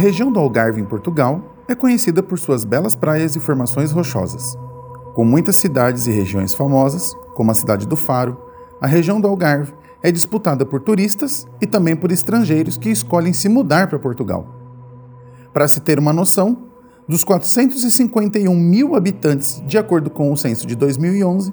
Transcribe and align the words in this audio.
região 0.00 0.32
do 0.32 0.40
Algarve, 0.40 0.80
em 0.80 0.84
Portugal, 0.84 1.42
é 1.68 1.74
conhecida 1.74 2.22
por 2.22 2.38
suas 2.38 2.64
belas 2.64 2.94
praias 2.94 3.36
e 3.36 3.40
formações 3.40 3.92
rochosas. 3.92 4.58
Com 5.14 5.24
muitas 5.24 5.56
cidades 5.56 6.06
e 6.06 6.10
regiões 6.10 6.54
famosas, 6.54 7.14
como 7.34 7.50
a 7.50 7.54
cidade 7.54 7.86
do 7.86 7.96
Faro, 7.96 8.36
a 8.80 8.86
região 8.86 9.20
do 9.20 9.28
Algarve 9.28 9.74
é 10.02 10.10
disputada 10.10 10.64
por 10.64 10.80
turistas 10.80 11.46
e 11.60 11.66
também 11.66 11.94
por 11.94 12.10
estrangeiros 12.10 12.78
que 12.78 12.88
escolhem 12.88 13.34
se 13.34 13.48
mudar 13.48 13.88
para 13.88 13.98
Portugal. 13.98 14.46
Para 15.52 15.68
se 15.68 15.80
ter 15.80 15.98
uma 15.98 16.14
noção, 16.14 16.70
dos 17.06 17.22
451 17.22 18.54
mil 18.54 18.94
habitantes, 18.94 19.62
de 19.66 19.76
acordo 19.76 20.08
com 20.08 20.32
o 20.32 20.36
censo 20.36 20.66
de 20.66 20.74
2011, 20.74 21.52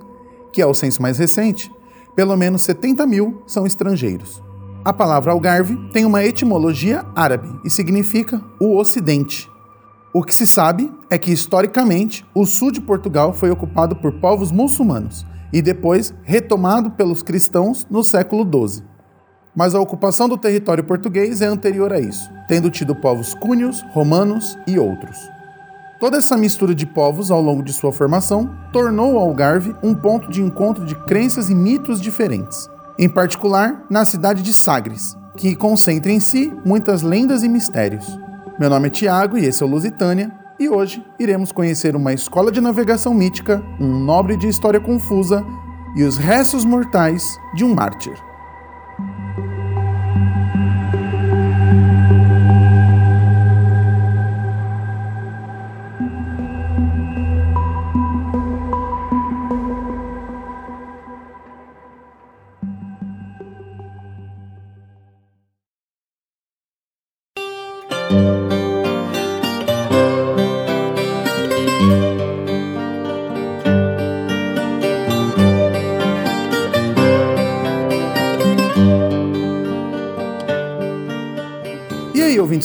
que 0.54 0.62
é 0.62 0.66
o 0.66 0.74
censo 0.74 1.02
mais 1.02 1.18
recente, 1.18 1.70
pelo 2.16 2.38
menos 2.38 2.62
70 2.62 3.06
mil 3.06 3.42
são 3.46 3.66
estrangeiros. 3.66 4.42
A 4.88 4.94
palavra 4.94 5.34
Algarve 5.34 5.76
tem 5.92 6.06
uma 6.06 6.24
etimologia 6.24 7.04
árabe 7.14 7.50
e 7.62 7.70
significa 7.70 8.42
o 8.58 8.78
Ocidente. 8.78 9.52
O 10.14 10.24
que 10.24 10.34
se 10.34 10.48
sabe 10.48 10.90
é 11.10 11.18
que, 11.18 11.30
historicamente, 11.30 12.26
o 12.34 12.46
sul 12.46 12.72
de 12.72 12.80
Portugal 12.80 13.34
foi 13.34 13.52
ocupado 13.52 13.98
por 13.98 14.14
povos 14.14 14.50
muçulmanos 14.50 15.26
e 15.52 15.62
depois 15.62 16.14
retomado 16.24 16.92
pelos 16.92 17.22
cristãos 17.22 17.86
no 17.90 18.02
século 18.02 18.48
XII. 18.50 18.82
Mas 19.54 19.76
a 19.76 19.82
ocupação 19.82 20.30
do 20.30 20.38
território 20.38 20.86
português 20.86 21.42
é 21.42 21.48
anterior 21.48 21.92
a 21.92 22.00
isso, 22.00 22.32
tendo 22.48 22.72
tido 22.72 22.96
povos 22.96 23.34
cúnios, 23.34 23.84
romanos 23.92 24.58
e 24.66 24.80
outros. 24.80 25.18
Toda 26.00 26.16
essa 26.16 26.38
mistura 26.38 26.74
de 26.74 26.86
povos 26.86 27.30
ao 27.30 27.42
longo 27.42 27.62
de 27.62 27.74
sua 27.74 27.92
formação 27.92 28.56
tornou 28.72 29.16
o 29.16 29.20
Algarve 29.20 29.76
um 29.84 29.94
ponto 29.94 30.32
de 30.32 30.42
encontro 30.42 30.86
de 30.86 30.96
crenças 30.96 31.50
e 31.50 31.56
mitos 31.56 32.00
diferentes, 32.00 32.70
em 33.00 33.08
particular 33.08 33.84
na 33.90 34.06
cidade 34.06 34.42
de 34.42 34.54
Sagres, 34.54 35.18
que 35.36 35.56
concentra 35.56 36.12
em 36.12 36.20
si 36.20 36.52
muitas 36.66 37.02
lendas 37.02 37.44
e 37.44 37.50
mistérios. 37.50 38.06
Meu 38.60 38.70
nome 38.70 38.88
é 38.88 38.92
Tiago 38.92 39.38
e 39.38 39.46
esse 39.46 39.62
é 39.62 39.66
o 39.66 39.70
Lusitânia, 39.70 40.32
e 40.60 40.68
hoje 40.68 41.06
iremos 41.20 41.52
conhecer 41.52 41.96
uma 41.96 42.14
escola 42.14 42.52
de 42.52 42.60
navegação 42.60 43.14
mítica, 43.14 43.64
um 43.80 44.00
nobre 44.00 44.36
de 44.36 44.48
história 44.48 44.80
confusa 44.80 45.46
e 45.96 46.04
os 46.04 46.18
restos 46.18 46.66
mortais 46.66 47.24
de 47.54 47.64
um 47.64 47.74
mártir. 47.74 48.27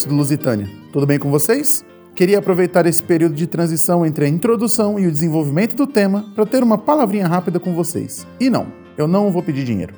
Ouvintes 0.03 0.05
do 0.05 0.14
Lusitânia, 0.14 0.69
tudo 0.92 1.06
bem 1.06 1.19
com 1.19 1.31
vocês? 1.31 1.84
Queria 2.14 2.38
aproveitar 2.38 2.87
esse 2.87 3.03
período 3.03 3.34
de 3.34 3.47
transição 3.47 4.04
entre 4.04 4.25
a 4.25 4.28
introdução 4.28 4.99
e 4.99 5.06
o 5.06 5.10
desenvolvimento 5.10 5.75
do 5.75 5.87
tema 5.87 6.26
para 6.34 6.47
ter 6.47 6.62
uma 6.62 6.76
palavrinha 6.76 7.26
rápida 7.26 7.59
com 7.59 7.75
vocês. 7.75 8.26
E 8.38 8.50
não, 8.50 8.66
eu 8.99 9.09
não 9.09 9.31
vou 9.31 9.43
pedir 9.43 9.65
dinheiro. 9.65 9.94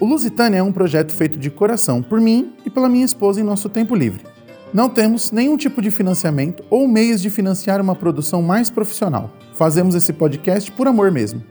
O 0.00 0.06
Lusitânia 0.06 0.58
é 0.58 0.62
um 0.62 0.72
projeto 0.72 1.12
feito 1.12 1.38
de 1.38 1.50
coração 1.50 2.02
por 2.02 2.20
mim 2.20 2.52
e 2.64 2.70
pela 2.70 2.88
minha 2.88 3.04
esposa 3.04 3.40
em 3.40 3.44
nosso 3.44 3.68
tempo 3.68 3.94
livre. 3.94 4.24
Não 4.72 4.88
temos 4.88 5.30
nenhum 5.30 5.56
tipo 5.56 5.82
de 5.82 5.90
financiamento 5.90 6.64
ou 6.70 6.88
meios 6.88 7.20
de 7.20 7.28
financiar 7.28 7.80
uma 7.80 7.94
produção 7.94 8.42
mais 8.42 8.70
profissional. 8.70 9.30
Fazemos 9.54 9.94
esse 9.94 10.12
podcast 10.12 10.72
por 10.72 10.86
amor 10.86 11.10
mesmo. 11.10 11.42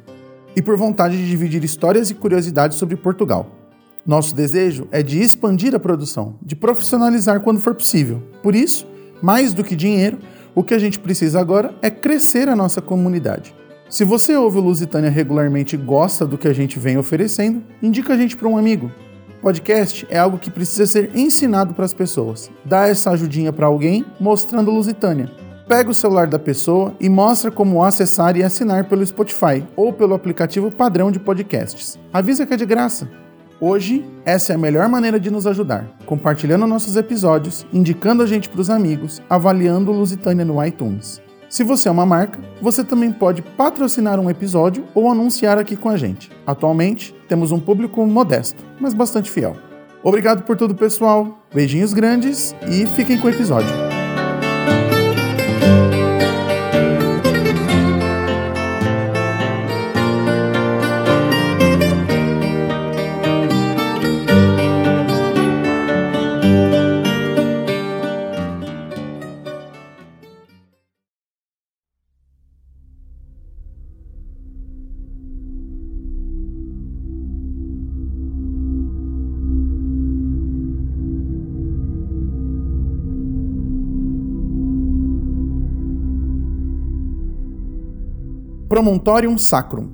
E 0.55 0.61
por 0.61 0.75
vontade 0.75 1.17
de 1.17 1.29
dividir 1.29 1.63
histórias 1.63 2.09
e 2.09 2.15
curiosidades 2.15 2.77
sobre 2.77 2.95
Portugal. 2.95 3.60
Nosso 4.05 4.33
desejo 4.33 4.87
é 4.91 5.03
de 5.03 5.21
expandir 5.21 5.75
a 5.75 5.79
produção, 5.79 6.35
de 6.41 6.55
profissionalizar 6.55 7.41
quando 7.41 7.59
for 7.59 7.75
possível. 7.75 8.21
Por 8.41 8.55
isso, 8.55 8.87
mais 9.21 9.53
do 9.53 9.63
que 9.63 9.75
dinheiro, 9.75 10.17
o 10.55 10.63
que 10.63 10.73
a 10.73 10.79
gente 10.79 10.97
precisa 10.97 11.39
agora 11.39 11.75
é 11.81 11.89
crescer 11.89 12.49
a 12.49 12.55
nossa 12.55 12.81
comunidade. 12.81 13.55
Se 13.87 14.03
você 14.03 14.35
ouve 14.35 14.57
o 14.57 14.61
Lusitânia 14.61 15.09
regularmente 15.09 15.75
e 15.75 15.77
gosta 15.77 16.25
do 16.25 16.37
que 16.37 16.47
a 16.47 16.53
gente 16.53 16.79
vem 16.79 16.97
oferecendo, 16.97 17.61
indica 17.81 18.13
a 18.13 18.17
gente 18.17 18.35
para 18.35 18.47
um 18.47 18.57
amigo. 18.57 18.91
Podcast 19.39 20.07
é 20.09 20.17
algo 20.17 20.39
que 20.39 20.49
precisa 20.49 20.85
ser 20.87 21.11
ensinado 21.15 21.73
para 21.73 21.85
as 21.85 21.93
pessoas. 21.93 22.49
Dá 22.65 22.87
essa 22.87 23.11
ajudinha 23.11 23.53
para 23.53 23.67
alguém 23.67 24.05
mostrando 24.19 24.71
Lusitânia. 24.71 25.29
Pega 25.67 25.89
o 25.89 25.93
celular 25.93 26.27
da 26.27 26.39
pessoa 26.39 26.93
e 26.99 27.07
mostra 27.07 27.51
como 27.51 27.83
acessar 27.83 28.35
e 28.35 28.43
assinar 28.43 28.85
pelo 28.85 29.05
Spotify 29.05 29.63
ou 29.75 29.93
pelo 29.93 30.13
aplicativo 30.13 30.71
padrão 30.71 31.11
de 31.11 31.19
podcasts. 31.19 31.99
Avisa 32.11 32.45
que 32.45 32.53
é 32.53 32.57
de 32.57 32.65
graça. 32.65 33.09
Hoje, 33.63 34.03
essa 34.25 34.53
é 34.53 34.55
a 34.55 34.57
melhor 34.57 34.89
maneira 34.89 35.19
de 35.19 35.29
nos 35.29 35.45
ajudar, 35.45 35.85
compartilhando 36.07 36.65
nossos 36.65 36.95
episódios, 36.95 37.63
indicando 37.71 38.23
a 38.23 38.25
gente 38.25 38.49
para 38.49 38.59
os 38.59 38.71
amigos, 38.71 39.21
avaliando 39.29 39.91
o 39.91 39.93
Lusitânia 39.93 40.43
no 40.43 40.65
iTunes. 40.65 41.21
Se 41.47 41.63
você 41.63 41.87
é 41.87 41.91
uma 41.91 42.03
marca, 42.03 42.39
você 42.59 42.83
também 42.83 43.11
pode 43.11 43.43
patrocinar 43.43 44.19
um 44.19 44.31
episódio 44.31 44.85
ou 44.95 45.11
anunciar 45.11 45.59
aqui 45.59 45.75
com 45.75 45.89
a 45.89 45.97
gente. 45.97 46.31
Atualmente, 46.43 47.13
temos 47.29 47.51
um 47.51 47.59
público 47.59 48.03
modesto, 48.03 48.65
mas 48.79 48.95
bastante 48.95 49.29
fiel. 49.29 49.55
Obrigado 50.01 50.41
por 50.41 50.57
tudo, 50.57 50.73
pessoal. 50.73 51.37
Beijinhos 51.53 51.93
grandes 51.93 52.55
e 52.67 52.87
fiquem 52.87 53.19
com 53.19 53.27
o 53.27 53.29
episódio. 53.29 53.90
Promontorium 88.71 89.37
Sacrum. 89.37 89.89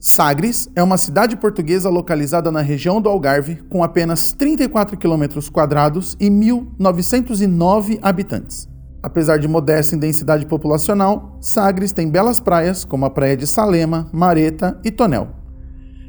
Sagres 0.00 0.66
é 0.74 0.82
uma 0.82 0.96
cidade 0.96 1.36
portuguesa 1.36 1.90
localizada 1.90 2.50
na 2.50 2.62
região 2.62 3.02
do 3.02 3.08
Algarve, 3.10 3.56
com 3.68 3.84
apenas 3.84 4.32
34 4.32 4.96
km 4.96 5.26
quadrados 5.52 6.16
e 6.18 6.30
1.909 6.30 7.98
habitantes. 8.00 8.66
Apesar 9.02 9.38
de 9.38 9.46
modesta 9.46 9.94
em 9.94 9.98
densidade 9.98 10.46
populacional, 10.46 11.36
Sagres 11.38 11.92
tem 11.92 12.08
belas 12.08 12.40
praias, 12.40 12.82
como 12.82 13.04
a 13.04 13.10
praia 13.10 13.36
de 13.36 13.46
Salema, 13.46 14.08
Mareta 14.10 14.80
e 14.82 14.90
Tonel. 14.90 15.28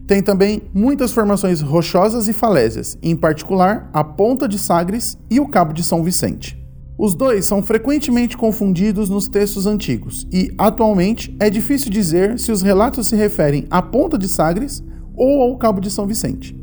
Tem 0.08 0.24
também 0.24 0.62
muitas 0.74 1.12
formações 1.12 1.60
rochosas 1.60 2.30
e 2.30 2.34
falésias, 2.34 2.98
em 3.04 3.14
particular 3.14 3.90
a 3.92 4.06
Ponta 4.06 4.48
de 4.48 4.58
Sagres 4.58 5.18
e 5.30 5.42
o 5.42 5.50
Cabo 5.50 5.74
de 5.74 5.84
São 5.84 6.02
Vicente. 6.02 6.65
Os 6.98 7.14
dois 7.14 7.46
são 7.46 7.62
frequentemente 7.62 8.38
confundidos 8.38 9.10
nos 9.10 9.28
textos 9.28 9.68
antigos 9.68 10.26
e, 10.32 10.54
atualmente, 10.58 11.36
é 11.42 11.50
difícil 11.50 11.92
dizer 11.92 12.40
se 12.40 12.54
os 12.54 12.62
relatos 12.62 13.08
se 13.08 13.18
referem 13.18 13.66
à 13.70 13.82
Ponta 13.82 14.18
de 14.18 14.30
Sagres 14.30 14.82
ou 15.14 15.42
ao 15.42 15.58
Cabo 15.58 15.82
de 15.82 15.92
São 15.92 16.08
Vicente. 16.08 16.58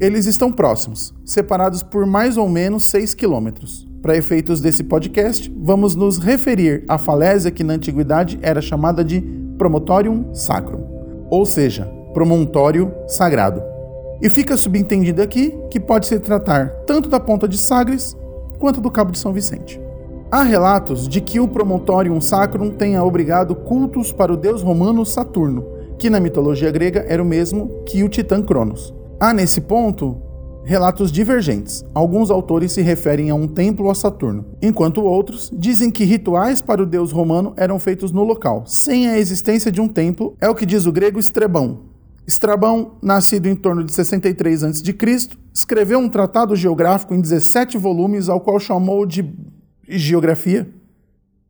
Eles 0.00 0.26
estão 0.26 0.52
próximos, 0.52 1.12
separados 1.24 1.82
por 1.82 2.06
mais 2.06 2.36
ou 2.36 2.48
menos 2.48 2.84
6 2.84 3.14
quilômetros. 3.14 3.88
Para 4.00 4.16
efeitos 4.16 4.60
desse 4.60 4.84
podcast, 4.84 5.52
vamos 5.58 5.96
nos 5.96 6.18
referir 6.18 6.84
à 6.86 6.96
falésia 6.96 7.50
que 7.50 7.64
na 7.64 7.74
antiguidade 7.74 8.38
era 8.42 8.60
chamada 8.60 9.04
de 9.04 9.20
Promotorium 9.58 10.32
Sacrum, 10.32 10.84
ou 11.28 11.44
seja, 11.44 11.86
promontório 12.14 12.92
sagrado. 13.08 13.62
E 14.22 14.30
fica 14.30 14.56
subentendido 14.56 15.20
aqui 15.20 15.52
que 15.70 15.80
pode 15.80 16.06
se 16.06 16.20
tratar 16.20 16.68
tanto 16.86 17.08
da 17.08 17.18
Ponta 17.18 17.48
de 17.48 17.58
Sagres 17.58 18.16
quanto 18.58 18.80
do 18.80 18.90
Cabo 18.90 19.12
de 19.12 19.18
São 19.18 19.32
Vicente. 19.32 19.80
Há 20.30 20.42
relatos 20.42 21.08
de 21.08 21.20
que 21.20 21.38
o 21.38 21.46
Promontorium 21.46 22.20
Sacrum 22.20 22.70
tenha 22.70 23.02
obrigado 23.04 23.54
cultos 23.54 24.12
para 24.12 24.32
o 24.32 24.36
deus 24.36 24.62
romano 24.62 25.06
Saturno, 25.06 25.64
que 25.98 26.10
na 26.10 26.20
mitologia 26.20 26.70
grega 26.70 27.04
era 27.08 27.22
o 27.22 27.26
mesmo 27.26 27.82
que 27.86 28.02
o 28.02 28.08
titã 28.08 28.42
Cronos. 28.42 28.92
Há 29.20 29.32
nesse 29.32 29.60
ponto 29.60 30.16
relatos 30.66 31.12
divergentes. 31.12 31.84
Alguns 31.94 32.28
autores 32.28 32.72
se 32.72 32.82
referem 32.82 33.30
a 33.30 33.36
um 33.36 33.46
templo 33.46 33.88
a 33.88 33.94
Saturno, 33.94 34.44
enquanto 34.60 35.00
outros 35.00 35.48
dizem 35.56 35.92
que 35.92 36.04
rituais 36.04 36.60
para 36.60 36.82
o 36.82 36.86
deus 36.86 37.12
romano 37.12 37.54
eram 37.56 37.78
feitos 37.78 38.10
no 38.10 38.24
local, 38.24 38.64
sem 38.66 39.08
a 39.08 39.16
existência 39.16 39.70
de 39.70 39.80
um 39.80 39.86
templo, 39.86 40.34
é 40.40 40.48
o 40.48 40.54
que 40.56 40.66
diz 40.66 40.84
o 40.84 40.92
grego 40.92 41.20
Estrebão. 41.20 41.78
Estrabão, 42.26 42.94
nascido 43.00 43.46
em 43.46 43.54
torno 43.54 43.84
de 43.84 43.94
63 43.94 44.64
a.C., 44.64 44.82
escreveu 45.56 45.98
um 45.98 46.08
tratado 46.08 46.54
geográfico 46.54 47.14
em 47.14 47.20
17 47.20 47.78
volumes, 47.78 48.28
ao 48.28 48.38
qual 48.38 48.60
chamou 48.60 49.06
de 49.06 49.26
Geografia. 49.88 50.70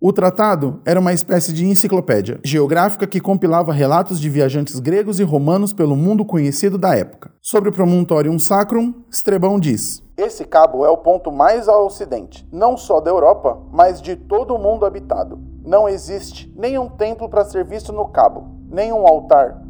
O 0.01 0.13
tratado 0.13 0.81
era 0.85 1.01
uma 1.01 1.13
espécie 1.13 1.53
de 1.53 1.67
enciclopédia 1.67 2.39
geográfica 2.45 3.05
que 3.05 3.19
compilava 3.19 3.73
relatos 3.73 4.21
de 4.21 4.31
viajantes 4.31 4.79
gregos 4.79 5.19
e 5.19 5.25
romanos 5.25 5.73
pelo 5.73 5.97
mundo 5.97 6.25
conhecido 6.25 6.79
da 6.79 6.95
época. 6.95 7.33
Sobre 7.43 7.71
o 7.71 7.73
Promontorium 7.73 8.39
Sacrum, 8.39 8.95
Estrabão 9.11 9.59
diz: 9.59 10.05
Esse 10.17 10.45
cabo 10.45 10.87
é 10.87 10.89
o 10.89 10.99
ponto 10.99 11.33
mais 11.33 11.67
ao 11.67 11.87
ocidente, 11.87 12.47
não 12.53 12.77
só 12.77 13.01
da 13.01 13.11
Europa, 13.11 13.59
mas 13.73 14.01
de 14.01 14.15
todo 14.15 14.55
o 14.55 14.59
mundo 14.59 14.87
habitado. 14.87 15.41
Não 15.65 15.89
existe 15.89 16.53
nenhum 16.55 16.89
templo 16.89 17.29
para 17.29 17.45
ser 17.45 17.65
visto 17.65 17.93
no 17.93 18.07
cabo, 18.07 18.47
nenhum 18.71 19.05
altar, 19.05 19.61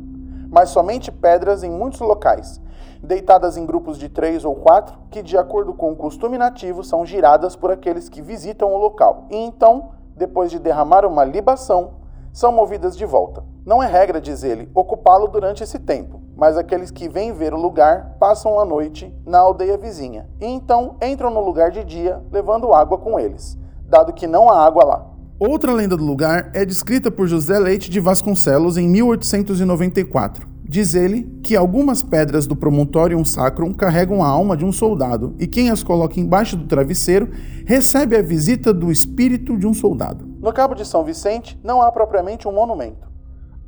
mas 0.50 0.68
somente 0.68 1.10
pedras 1.10 1.62
em 1.62 1.70
muitos 1.70 2.00
locais, 2.00 2.60
deitadas 3.06 3.56
em 3.56 3.64
grupos 3.64 3.96
de 3.96 4.08
três 4.08 4.44
ou 4.44 4.54
quatro, 4.54 4.98
que, 5.10 5.22
de 5.22 5.38
acordo 5.38 5.72
com 5.72 5.92
o 5.92 5.96
costume 5.96 6.36
nativo, 6.36 6.84
são 6.84 7.06
giradas 7.06 7.56
por 7.56 7.70
aqueles 7.70 8.08
que 8.08 8.20
visitam 8.20 8.74
o 8.74 8.76
local, 8.76 9.26
e 9.30 9.36
então, 9.36 9.90
depois 10.14 10.50
de 10.50 10.58
derramar 10.58 11.06
uma 11.06 11.24
libação, 11.24 11.92
são 12.32 12.52
movidas 12.52 12.96
de 12.96 13.06
volta. 13.06 13.42
Não 13.64 13.82
é 13.82 13.86
regra, 13.86 14.20
diz 14.20 14.44
ele, 14.44 14.68
ocupá-lo 14.74 15.28
durante 15.28 15.62
esse 15.62 15.78
tempo, 15.78 16.20
mas 16.36 16.58
aqueles 16.58 16.90
que 16.90 17.08
vêm 17.08 17.32
ver 17.32 17.54
o 17.54 17.60
lugar 17.60 18.16
passam 18.20 18.60
a 18.60 18.64
noite 18.64 19.10
na 19.24 19.38
aldeia 19.38 19.78
vizinha, 19.78 20.28
e 20.38 20.46
então 20.46 20.96
entram 21.00 21.30
no 21.30 21.40
lugar 21.40 21.70
de 21.70 21.82
dia, 21.82 22.22
levando 22.30 22.74
água 22.74 22.98
com 22.98 23.18
eles, 23.18 23.56
dado 23.88 24.12
que 24.12 24.26
não 24.26 24.50
há 24.50 24.66
água 24.66 24.84
lá. 24.84 25.06
Outra 25.38 25.72
lenda 25.72 25.96
do 25.96 26.04
lugar 26.04 26.50
é 26.54 26.64
descrita 26.64 27.10
por 27.10 27.26
José 27.26 27.58
Leite 27.58 27.90
de 27.90 28.00
Vasconcelos 28.00 28.76
em 28.78 28.88
1894. 28.88 30.55
Diz 30.68 30.96
ele 30.96 31.22
que 31.44 31.54
algumas 31.54 32.02
pedras 32.02 32.44
do 32.44 32.56
Promontorium 32.56 33.24
Sacrum 33.24 33.72
carregam 33.72 34.20
a 34.20 34.26
alma 34.26 34.56
de 34.56 34.64
um 34.64 34.72
soldado, 34.72 35.32
e 35.38 35.46
quem 35.46 35.70
as 35.70 35.84
coloca 35.84 36.18
embaixo 36.18 36.56
do 36.56 36.66
travesseiro 36.66 37.30
recebe 37.64 38.16
a 38.16 38.22
visita 38.22 38.74
do 38.74 38.90
espírito 38.90 39.56
de 39.56 39.64
um 39.64 39.72
soldado. 39.72 40.26
No 40.40 40.52
Cabo 40.52 40.74
de 40.74 40.84
São 40.84 41.04
Vicente 41.04 41.56
não 41.62 41.80
há 41.80 41.92
propriamente 41.92 42.48
um 42.48 42.52
monumento. 42.52 43.06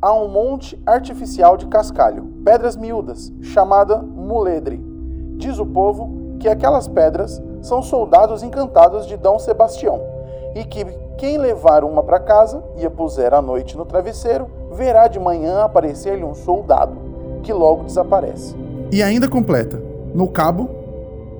Há 0.03 0.13
um 0.13 0.27
monte 0.27 0.81
artificial 0.85 1.57
de 1.57 1.67
cascalho, 1.69 2.25
pedras 2.45 2.77
miúdas, 2.77 3.33
chamada 3.43 4.03
muledre. 4.03 4.83
Diz 5.37 5.57
o 5.61 5.67
povo 5.67 6.37
que 6.41 6.49
aquelas 6.49 6.89
pedras 6.89 7.41
são 7.63 7.81
soldados 7.81 8.43
encantados 8.43 9.07
de 9.07 9.17
Dom 9.17 9.39
Sebastião 9.39 10.01
e 10.57 10.65
que 10.65 10.85
quem 11.17 11.39
levar 11.39 11.85
uma 11.85 12.03
para 12.03 12.19
casa 12.19 12.61
e 12.77 12.85
a 12.85 12.91
puser 12.91 13.33
à 13.35 13.41
noite 13.41 13.77
no 13.77 13.85
travesseiro, 13.85 14.58
verá 14.79 15.09
de 15.09 15.19
manhã 15.19 15.65
aparecer-lhe 15.65 16.23
um 16.23 16.35
soldado, 16.35 16.97
que 17.43 17.53
logo 17.53 17.83
desaparece. 17.83 18.55
E 18.93 19.03
ainda 19.03 19.29
completa: 19.29 19.83
no 20.15 20.29
cabo, 20.29 20.71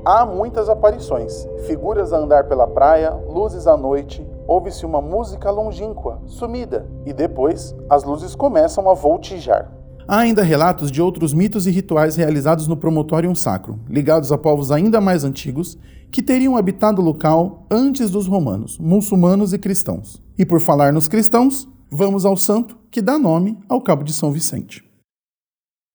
há 0.05 0.27
muitas 0.27 0.69
aparições, 0.69 1.47
figuras 1.65 2.13
a 2.13 2.19
andar 2.19 2.49
pela 2.49 2.67
praia, 2.67 3.11
luzes 3.31 3.69
à 3.69 3.77
noite, 3.77 4.27
ouve-se 4.47 4.85
uma 4.85 5.01
música 5.01 5.53
longínqua, 5.53 6.21
sumida, 6.27 6.85
e 7.07 7.13
depois 7.13 7.77
as 7.89 8.03
luzes 8.03 8.35
começam 8.35 8.91
a 8.91 8.95
voltijar. 8.95 9.71
Há 10.09 10.19
ainda 10.19 10.43
relatos 10.43 10.91
de 10.91 11.01
outros 11.01 11.33
mitos 11.33 11.67
e 11.67 11.71
rituais 11.71 12.17
realizados 12.17 12.67
no 12.67 12.77
Promotorium 12.77 13.35
Sacro, 13.35 13.79
ligados 13.89 14.33
a 14.33 14.39
povos 14.39 14.73
ainda 14.73 15.01
mais 15.01 15.23
antigos, 15.23 15.79
que 16.11 16.23
teriam 16.23 16.57
habitado 16.57 17.03
o 17.03 17.05
local 17.05 17.67
antes 17.71 18.11
dos 18.11 18.27
romanos, 18.27 18.79
muçulmanos 18.79 19.53
e 19.53 19.59
cristãos. 19.59 20.21
E 20.39 20.47
por 20.47 20.61
falar 20.61 20.95
nos 20.95 21.09
cristãos, 21.09 21.69
vamos 21.91 22.25
ao 22.25 22.37
santo 22.37 22.79
que 22.91 23.01
dá 23.01 23.19
nome 23.19 23.59
ao 23.69 23.81
Cabo 23.81 24.05
de 24.05 24.13
São 24.13 24.31
Vicente. 24.31 24.85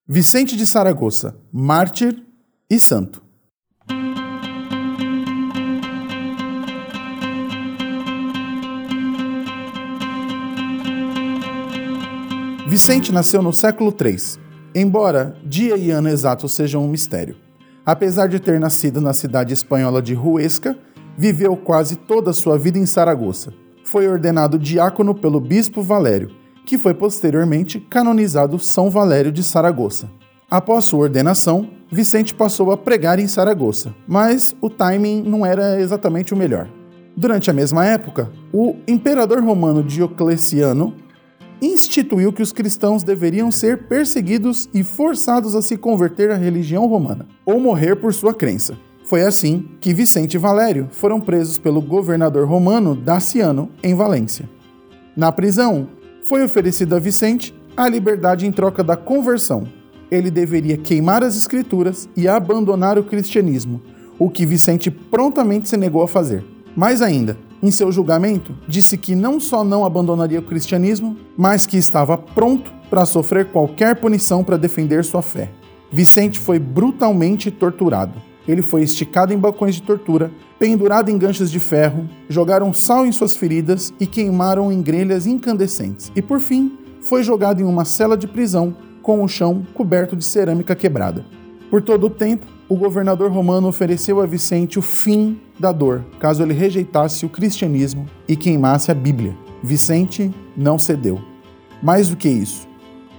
Vicente 0.07 0.57
de 0.57 0.65
Saragoça, 0.65 1.37
mártir 1.51 2.23
e 2.69 2.79
santo. 2.79 3.23
Vicente 12.67 13.11
nasceu 13.11 13.41
no 13.41 13.53
século 13.53 13.95
III, 13.95 14.41
embora 14.73 15.39
dia 15.45 15.77
e 15.77 15.91
ano 15.91 16.09
exato 16.09 16.49
sejam 16.49 16.83
um 16.83 16.89
mistério. 16.89 17.37
Apesar 17.85 18.27
de 18.27 18.39
ter 18.39 18.59
nascido 18.59 18.99
na 18.99 19.13
cidade 19.13 19.53
espanhola 19.53 20.01
de 20.01 20.15
Huesca, 20.15 20.77
viveu 21.15 21.55
quase 21.55 21.95
toda 21.95 22.31
a 22.31 22.33
sua 22.33 22.57
vida 22.57 22.79
em 22.79 22.85
Saragoça. 22.85 23.53
Foi 23.93 24.07
ordenado 24.07 24.57
diácono 24.57 25.13
pelo 25.13 25.39
bispo 25.39 25.83
Valério, 25.83 26.31
que 26.65 26.79
foi 26.79 26.95
posteriormente 26.95 27.79
canonizado 27.79 28.57
São 28.57 28.89
Valério 28.89 29.31
de 29.31 29.43
Saragoça. 29.43 30.09
Após 30.49 30.85
sua 30.85 31.01
ordenação, 31.01 31.69
Vicente 31.91 32.33
passou 32.33 32.71
a 32.71 32.77
pregar 32.77 33.19
em 33.19 33.27
Saragoça, 33.27 33.93
mas 34.07 34.55
o 34.59 34.67
timing 34.67 35.21
não 35.21 35.45
era 35.45 35.79
exatamente 35.79 36.33
o 36.33 36.35
melhor. 36.35 36.67
Durante 37.15 37.51
a 37.51 37.53
mesma 37.53 37.85
época, 37.85 38.31
o 38.51 38.77
imperador 38.87 39.43
romano 39.43 39.83
Diocleciano 39.83 40.95
instituiu 41.61 42.33
que 42.33 42.41
os 42.41 42.51
cristãos 42.51 43.03
deveriam 43.03 43.51
ser 43.51 43.87
perseguidos 43.87 44.67
e 44.73 44.83
forçados 44.83 45.53
a 45.53 45.61
se 45.61 45.77
converter 45.77 46.31
à 46.31 46.35
religião 46.35 46.87
romana, 46.87 47.27
ou 47.45 47.59
morrer 47.59 47.95
por 47.95 48.11
sua 48.11 48.33
crença. 48.33 48.75
Foi 49.05 49.23
assim 49.23 49.65
que 49.81 49.93
Vicente 49.93 50.35
e 50.35 50.37
Valério 50.37 50.87
foram 50.91 51.19
presos 51.19 51.57
pelo 51.57 51.81
governador 51.81 52.47
romano 52.47 52.95
Daciano 52.95 53.69
em 53.83 53.93
Valência. 53.93 54.49
Na 55.15 55.31
prisão, 55.31 55.89
foi 56.23 56.43
oferecida 56.43 56.95
a 56.95 56.99
Vicente 56.99 57.53
a 57.75 57.87
liberdade 57.87 58.47
em 58.47 58.51
troca 58.51 58.83
da 58.83 58.95
conversão. 58.95 59.63
Ele 60.09 60.31
deveria 60.31 60.77
queimar 60.77 61.23
as 61.23 61.35
escrituras 61.35 62.07
e 62.15 62.27
abandonar 62.27 62.97
o 62.97 63.03
cristianismo, 63.03 63.81
o 64.17 64.29
que 64.29 64.45
Vicente 64.45 64.89
prontamente 64.89 65.67
se 65.67 65.75
negou 65.75 66.03
a 66.03 66.07
fazer. 66.07 66.43
Mais 66.75 67.01
ainda, 67.01 67.37
em 67.61 67.71
seu 67.71 67.91
julgamento, 67.91 68.55
disse 68.67 68.97
que 68.97 69.15
não 69.15 69.39
só 69.39 69.63
não 69.63 69.83
abandonaria 69.83 70.39
o 70.39 70.43
cristianismo, 70.43 71.17
mas 71.35 71.65
que 71.65 71.77
estava 71.77 72.17
pronto 72.17 72.71
para 72.89 73.05
sofrer 73.05 73.51
qualquer 73.51 73.95
punição 73.95 74.43
para 74.43 74.57
defender 74.57 75.03
sua 75.03 75.21
fé. 75.21 75.49
Vicente 75.91 76.39
foi 76.39 76.57
brutalmente 76.57 77.51
torturado. 77.51 78.13
Ele 78.47 78.61
foi 78.61 78.83
esticado 78.83 79.33
em 79.33 79.37
balcões 79.37 79.75
de 79.75 79.83
tortura, 79.83 80.31
pendurado 80.59 81.09
em 81.09 81.17
ganchos 81.17 81.51
de 81.51 81.59
ferro, 81.59 82.09
jogaram 82.27 82.73
sal 82.73 83.05
em 83.05 83.11
suas 83.11 83.35
feridas 83.35 83.93
e 83.99 84.05
queimaram 84.05 84.71
em 84.71 84.81
grelhas 84.81 85.25
incandescentes. 85.25 86.11
E 86.15 86.21
por 86.21 86.39
fim, 86.39 86.77
foi 87.01 87.23
jogado 87.23 87.61
em 87.61 87.65
uma 87.65 87.85
cela 87.85 88.17
de 88.17 88.27
prisão 88.27 88.75
com 89.01 89.23
o 89.23 89.27
chão 89.27 89.65
coberto 89.73 90.15
de 90.15 90.23
cerâmica 90.23 90.75
quebrada. 90.75 91.25
Por 91.69 91.81
todo 91.81 92.05
o 92.05 92.09
tempo, 92.09 92.45
o 92.69 92.75
governador 92.75 93.31
romano 93.31 93.67
ofereceu 93.67 94.21
a 94.21 94.25
Vicente 94.25 94.79
o 94.79 94.81
fim 94.81 95.39
da 95.59 95.71
dor, 95.71 96.03
caso 96.19 96.41
ele 96.41 96.53
rejeitasse 96.53 97.25
o 97.25 97.29
cristianismo 97.29 98.05
e 98.27 98.35
queimasse 98.35 98.89
a 98.89 98.93
Bíblia. 98.93 99.35
Vicente 99.61 100.31
não 100.55 100.77
cedeu. 100.77 101.19
Mais 101.81 102.09
do 102.09 102.15
que 102.15 102.29
isso, 102.29 102.67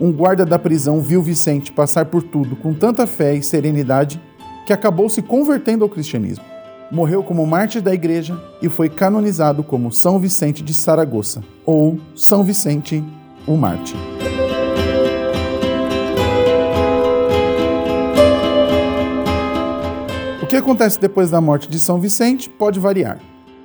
um 0.01 0.11
guarda 0.11 0.45
da 0.45 0.59
prisão 0.59 1.01
viu 1.01 1.23
Vicente 1.23 1.73
passar 1.73 2.07
por 2.07 2.23
tudo 2.23 2.57
com 2.57 2.73
tanta 2.73 3.07
fé 3.07 3.35
e 3.35 3.43
serenidade 3.43 4.21
que 4.67 4.73
acabou 4.73 5.09
se 5.09 5.23
convertendo 5.23 5.85
ao 5.85 5.91
cristianismo. 5.91 6.45
Morreu 6.91 7.23
como 7.23 7.47
mártir 7.47 7.83
da 7.83 7.95
igreja 7.95 8.39
e 8.63 8.69
foi 8.69 8.89
canonizado 8.89 9.63
como 9.63 9.91
São 9.91 10.19
Vicente 10.19 10.63
de 10.63 10.75
Saragoça, 10.75 11.43
ou 11.65 11.99
São 12.15 12.45
Vicente, 12.45 13.03
o 13.47 13.57
Mártir. 13.57 13.97
que 20.55 20.59
acontece 20.59 21.01
depois 21.01 21.33
da 21.33 21.41
morte 21.41 21.69
de 21.69 21.81
São 21.81 21.99
Vicente 21.99 22.49
pode 22.49 22.79
variar. 22.79 23.19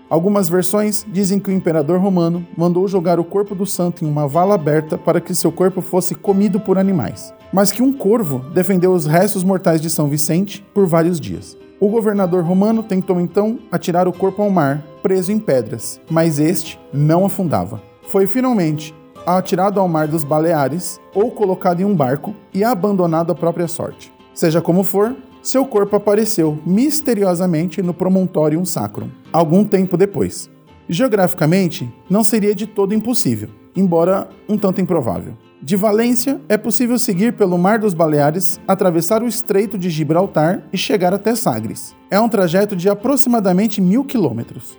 Algumas 0.10 0.50
versões 0.50 1.06
dizem 1.08 1.39
que 1.39 1.51
o 1.51 1.54
imperador 1.54 2.00
romano 2.00 2.44
mandou 2.58 2.88
jogar 2.88 3.20
o 3.20 3.24
corpo 3.24 3.54
do 3.54 3.66
santo 3.66 4.04
em 4.04 4.08
uma 4.08 4.28
vala 4.28 4.56
aberta 4.56 4.98
para 4.98 5.22
que 5.22 5.36
seu 5.36 5.51
corpo 5.51 5.82
fosse 5.82 6.16
comido 6.16 6.60
por 6.60 6.80
animais, 6.80 7.32
mas 7.54 7.72
que 7.72 7.84
um 7.84 7.94
corvo 7.94 8.39
defendeu 8.51 8.92
os 8.92 9.06
restos 9.06 9.44
mortais 9.44 9.80
de 9.80 9.88
São 9.88 10.08
Vicente 10.08 10.66
por 10.74 10.88
vários 10.88 11.20
dias. 11.20 11.56
O 11.80 11.89
governador 11.89 12.44
romano 12.44 12.82
tentou 12.82 13.20
então 13.20 13.60
atirar 13.72 14.08
o 14.08 14.13
corpo 14.13 14.42
ao 14.42 14.50
mar, 14.50 14.84
preso 15.04 15.32
em 15.32 15.38
pedras, 15.38 16.01
mas 16.10 16.39
este 16.39 16.80
não 16.92 17.24
afundava. 17.24 17.80
Foi 18.08 18.25
finalmente 18.25 18.96
atirado 19.28 19.80
ao 19.80 19.88
mar 19.88 20.08
dos 20.08 20.24
Baleares 20.24 21.00
ou 21.13 21.30
colocado 21.30 21.82
em 21.82 21.86
um 21.86 21.96
barco 21.96 22.34
e 22.51 22.63
abandonado 22.63 23.32
à 23.32 23.36
própria 23.36 23.68
sorte. 23.68 24.12
Seja 24.34 24.60
como 24.60 24.84
for, 24.84 25.16
seu 25.41 25.65
corpo 25.65 25.96
apareceu 25.96 26.60
misteriosamente 26.65 27.81
no 27.81 27.93
Promontorium 27.93 28.65
Sacrum, 28.65 29.10
algum 29.31 29.63
tempo 29.63 29.96
depois. 29.96 30.50
Geograficamente, 30.88 31.91
não 32.10 32.24
seria 32.24 32.53
de 32.53 32.67
todo 32.67 32.93
impossível, 32.93 33.50
embora 33.75 34.27
um 34.48 34.58
tanto 34.58 34.81
improvável. 34.81 35.34
De 35.62 35.75
Valência, 35.75 36.39
é 36.48 36.58
possível 36.58 36.98
seguir 36.98 37.34
pelo 37.34 37.58
Mar 37.58 37.79
dos 37.79 37.93
Baleares, 37.93 38.60
atravessar 38.67 39.22
o 39.22 39.27
Estreito 39.27 39.77
de 39.77 39.89
Gibraltar 39.89 40.63
e 40.72 40.77
chegar 40.77 41.13
até 41.13 41.36
Sagres. 41.36 41.96
É 42.10 42.19
um 42.19 42.29
trajeto 42.29 42.75
de 42.75 42.89
aproximadamente 42.89 43.81
mil 43.81 44.05
quilômetros. 44.05 44.77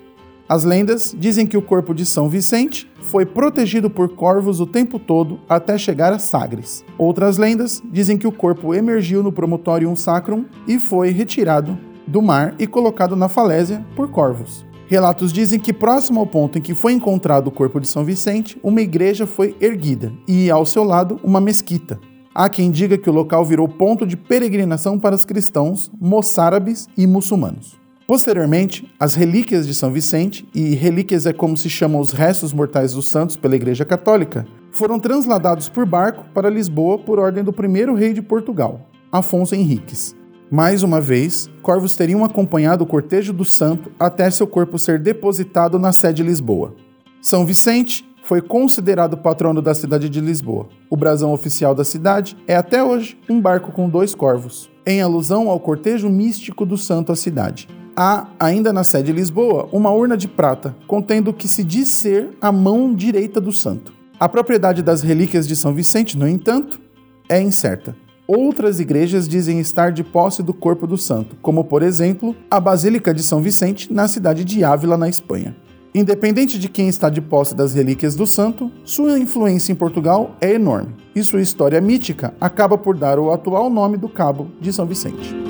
As 0.50 0.64
lendas 0.64 1.14
dizem 1.16 1.46
que 1.46 1.56
o 1.56 1.62
corpo 1.62 1.94
de 1.94 2.04
São 2.04 2.28
Vicente 2.28 2.90
foi 3.02 3.24
protegido 3.24 3.88
por 3.88 4.08
corvos 4.16 4.58
o 4.58 4.66
tempo 4.66 4.98
todo 4.98 5.38
até 5.48 5.78
chegar 5.78 6.12
a 6.12 6.18
Sagres. 6.18 6.84
Outras 6.98 7.38
lendas 7.38 7.80
dizem 7.92 8.18
que 8.18 8.26
o 8.26 8.32
corpo 8.32 8.74
emergiu 8.74 9.22
no 9.22 9.30
Promotorium 9.30 9.94
Sacrum 9.94 10.44
e 10.66 10.76
foi 10.76 11.10
retirado 11.10 11.78
do 12.04 12.20
mar 12.20 12.56
e 12.58 12.66
colocado 12.66 13.14
na 13.14 13.28
falésia 13.28 13.86
por 13.94 14.10
corvos. 14.10 14.66
Relatos 14.88 15.32
dizem 15.32 15.60
que 15.60 15.72
próximo 15.72 16.18
ao 16.18 16.26
ponto 16.26 16.58
em 16.58 16.60
que 16.60 16.74
foi 16.74 16.94
encontrado 16.94 17.46
o 17.46 17.52
corpo 17.52 17.78
de 17.78 17.86
São 17.86 18.04
Vicente, 18.04 18.58
uma 18.60 18.80
igreja 18.80 19.28
foi 19.28 19.56
erguida 19.60 20.12
e, 20.26 20.50
ao 20.50 20.66
seu 20.66 20.82
lado, 20.82 21.20
uma 21.22 21.40
mesquita. 21.40 22.00
Há 22.34 22.48
quem 22.48 22.72
diga 22.72 22.98
que 22.98 23.08
o 23.08 23.12
local 23.12 23.44
virou 23.44 23.68
ponto 23.68 24.04
de 24.04 24.16
peregrinação 24.16 24.98
para 24.98 25.14
os 25.14 25.24
cristãos, 25.24 25.92
moçárabes 26.00 26.88
e 26.98 27.06
muçulmanos. 27.06 27.79
Posteriormente, 28.10 28.92
as 28.98 29.14
relíquias 29.14 29.68
de 29.68 29.72
São 29.72 29.92
Vicente, 29.92 30.44
e 30.52 30.74
relíquias 30.74 31.26
é 31.26 31.32
como 31.32 31.56
se 31.56 31.70
chamam 31.70 32.00
os 32.00 32.10
restos 32.10 32.52
mortais 32.52 32.92
dos 32.92 33.08
santos 33.08 33.36
pela 33.36 33.54
Igreja 33.54 33.84
Católica, 33.84 34.44
foram 34.72 34.98
transladados 34.98 35.68
por 35.68 35.86
barco 35.86 36.24
para 36.34 36.50
Lisboa 36.50 36.98
por 36.98 37.20
ordem 37.20 37.44
do 37.44 37.52
primeiro 37.52 37.94
rei 37.94 38.12
de 38.12 38.20
Portugal, 38.20 38.80
Afonso 39.12 39.54
Henriques. 39.54 40.16
Mais 40.50 40.82
uma 40.82 41.00
vez, 41.00 41.48
corvos 41.62 41.94
teriam 41.94 42.24
acompanhado 42.24 42.82
o 42.82 42.86
cortejo 42.86 43.32
do 43.32 43.44
santo 43.44 43.92
até 43.96 44.28
seu 44.28 44.44
corpo 44.44 44.76
ser 44.76 44.98
depositado 44.98 45.78
na 45.78 45.92
sede 45.92 46.20
de 46.20 46.28
Lisboa. 46.28 46.74
São 47.22 47.46
Vicente 47.46 48.04
foi 48.24 48.42
considerado 48.42 49.18
patrono 49.18 49.62
da 49.62 49.72
cidade 49.72 50.08
de 50.08 50.20
Lisboa. 50.20 50.66
O 50.90 50.96
brasão 50.96 51.32
oficial 51.32 51.76
da 51.76 51.84
cidade 51.84 52.36
é 52.48 52.56
até 52.56 52.82
hoje 52.82 53.16
um 53.28 53.40
barco 53.40 53.70
com 53.70 53.88
dois 53.88 54.16
corvos, 54.16 54.68
em 54.84 55.00
alusão 55.00 55.48
ao 55.48 55.60
cortejo 55.60 56.08
místico 56.08 56.66
do 56.66 56.76
santo 56.76 57.12
à 57.12 57.14
cidade. 57.14 57.68
Há, 58.02 58.28
ainda 58.40 58.72
na 58.72 58.82
sede 58.82 59.08
de 59.08 59.12
Lisboa, 59.12 59.68
uma 59.70 59.90
urna 59.90 60.16
de 60.16 60.26
prata 60.26 60.74
contendo 60.86 61.28
o 61.28 61.34
que 61.34 61.46
se 61.46 61.62
diz 61.62 61.86
ser 61.90 62.30
a 62.40 62.50
mão 62.50 62.94
direita 62.94 63.38
do 63.42 63.52
santo. 63.52 63.92
A 64.18 64.26
propriedade 64.26 64.80
das 64.80 65.02
relíquias 65.02 65.46
de 65.46 65.54
São 65.54 65.74
Vicente, 65.74 66.16
no 66.16 66.26
entanto, 66.26 66.80
é 67.28 67.42
incerta. 67.42 67.94
Outras 68.26 68.80
igrejas 68.80 69.28
dizem 69.28 69.60
estar 69.60 69.92
de 69.92 70.02
posse 70.02 70.42
do 70.42 70.54
corpo 70.54 70.86
do 70.86 70.96
santo, 70.96 71.36
como 71.42 71.62
por 71.62 71.82
exemplo 71.82 72.34
a 72.50 72.58
Basílica 72.58 73.12
de 73.12 73.22
São 73.22 73.42
Vicente, 73.42 73.92
na 73.92 74.08
cidade 74.08 74.46
de 74.46 74.64
Ávila, 74.64 74.96
na 74.96 75.06
Espanha. 75.06 75.54
Independente 75.94 76.58
de 76.58 76.70
quem 76.70 76.88
está 76.88 77.10
de 77.10 77.20
posse 77.20 77.54
das 77.54 77.74
relíquias 77.74 78.14
do 78.14 78.26
santo, 78.26 78.72
sua 78.82 79.18
influência 79.18 79.72
em 79.72 79.76
Portugal 79.76 80.36
é 80.40 80.54
enorme, 80.54 80.94
e 81.14 81.22
sua 81.22 81.42
história 81.42 81.82
mítica 81.82 82.32
acaba 82.40 82.78
por 82.78 82.96
dar 82.96 83.18
o 83.18 83.30
atual 83.30 83.68
nome 83.68 83.98
do 83.98 84.08
Cabo 84.08 84.50
de 84.58 84.72
São 84.72 84.86
Vicente. 84.86 85.49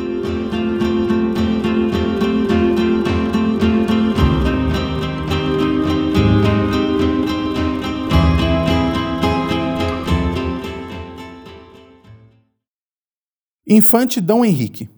Infante 13.72 14.20
Dom 14.20 14.44
Henrique. 14.44 14.90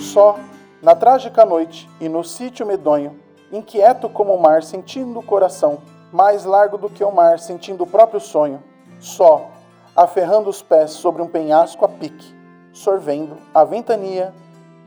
Só, 0.00 0.38
na 0.80 0.94
trágica 0.94 1.44
noite 1.44 1.90
e 2.00 2.08
no 2.08 2.24
sítio 2.24 2.64
medonho, 2.64 3.20
inquieto 3.52 4.08
como 4.08 4.34
o 4.34 4.40
mar, 4.40 4.62
sentindo 4.62 5.18
o 5.18 5.22
coração, 5.22 5.82
mais 6.10 6.46
largo 6.46 6.78
do 6.78 6.88
que 6.88 7.04
o 7.04 7.12
mar, 7.12 7.38
sentindo 7.38 7.84
o 7.84 7.86
próprio 7.86 8.18
sonho, 8.18 8.62
só, 8.98 9.50
aferrando 9.94 10.48
os 10.48 10.62
pés 10.62 10.92
sobre 10.92 11.20
um 11.20 11.28
penhasco 11.28 11.84
a 11.84 11.88
pique, 11.88 12.34
sorvendo 12.72 13.36
a 13.52 13.62
ventania 13.62 14.32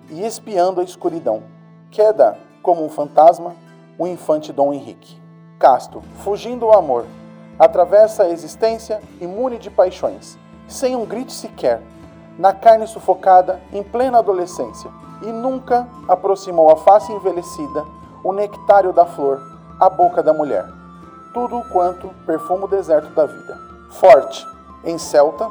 e 0.10 0.26
espiando 0.26 0.82
a 0.82 0.84
escuridão. 0.84 1.44
Queda, 1.92 2.40
como 2.64 2.84
um 2.84 2.90
fantasma, 2.90 3.56
o 4.00 4.08
infante 4.08 4.52
Dom 4.52 4.74
Henrique 4.74 5.19
casto, 5.60 6.02
fugindo 6.24 6.68
o 6.68 6.72
amor, 6.72 7.06
atravessa 7.60 8.24
a 8.24 8.30
existência 8.30 9.02
imune 9.20 9.60
de 9.60 9.70
paixões, 9.70 10.40
sem 10.70 10.96
um 10.96 11.06
grito 11.06 11.34
sequer, 11.34 11.82
na 12.38 12.54
carne 12.54 12.88
sufocada, 12.88 13.60
em 13.74 13.84
plena 13.84 14.20
adolescência, 14.20 14.90
e 15.22 15.26
nunca 15.26 15.86
aproximou 16.08 16.72
a 16.72 16.78
face 16.78 17.12
envelhecida, 17.12 17.86
o 18.24 18.32
nectário 18.32 18.94
da 18.94 19.06
flor, 19.06 19.42
a 19.78 19.90
boca 19.90 20.24
da 20.24 20.32
mulher. 20.32 20.66
Tudo 21.34 21.62
quanto 21.74 22.08
perfuma 22.26 22.66
o 22.66 22.70
deserto 22.70 23.10
da 23.10 23.26
vida. 23.26 23.58
Forte, 23.92 24.48
em 24.86 24.98
Celta, 24.98 25.46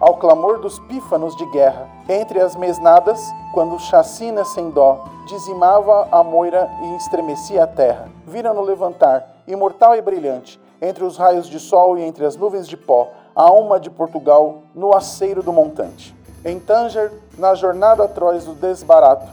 ao 0.00 0.16
clamor 0.16 0.58
dos 0.58 0.80
pífanos 0.80 1.36
de 1.36 1.46
guerra, 1.46 1.88
entre 2.08 2.40
as 2.40 2.56
mesnadas, 2.56 3.20
quando 3.54 3.78
chacina 3.78 4.44
sem 4.44 4.70
dó 4.70 5.04
dizimava 5.26 6.08
a 6.10 6.24
moira 6.24 6.68
e 6.82 6.96
estremecia 6.96 7.62
a 7.62 7.66
terra, 7.68 8.08
vira 8.26 8.52
no 8.52 8.62
levantar 8.62 9.32
imortal 9.52 9.94
e 9.94 10.02
brilhante, 10.02 10.60
entre 10.80 11.04
os 11.04 11.16
raios 11.16 11.46
de 11.46 11.60
sol 11.60 11.96
e 11.98 12.02
entre 12.02 12.24
as 12.24 12.36
nuvens 12.36 12.66
de 12.66 12.76
pó, 12.76 13.10
a 13.34 13.42
alma 13.42 13.78
de 13.78 13.90
Portugal 13.90 14.62
no 14.74 14.94
aceiro 14.94 15.42
do 15.42 15.52
montante. 15.52 16.14
Em 16.44 16.58
Tanger, 16.58 17.12
na 17.38 17.54
jornada 17.54 18.04
atroz 18.04 18.44
do 18.44 18.54
desbarato, 18.54 19.28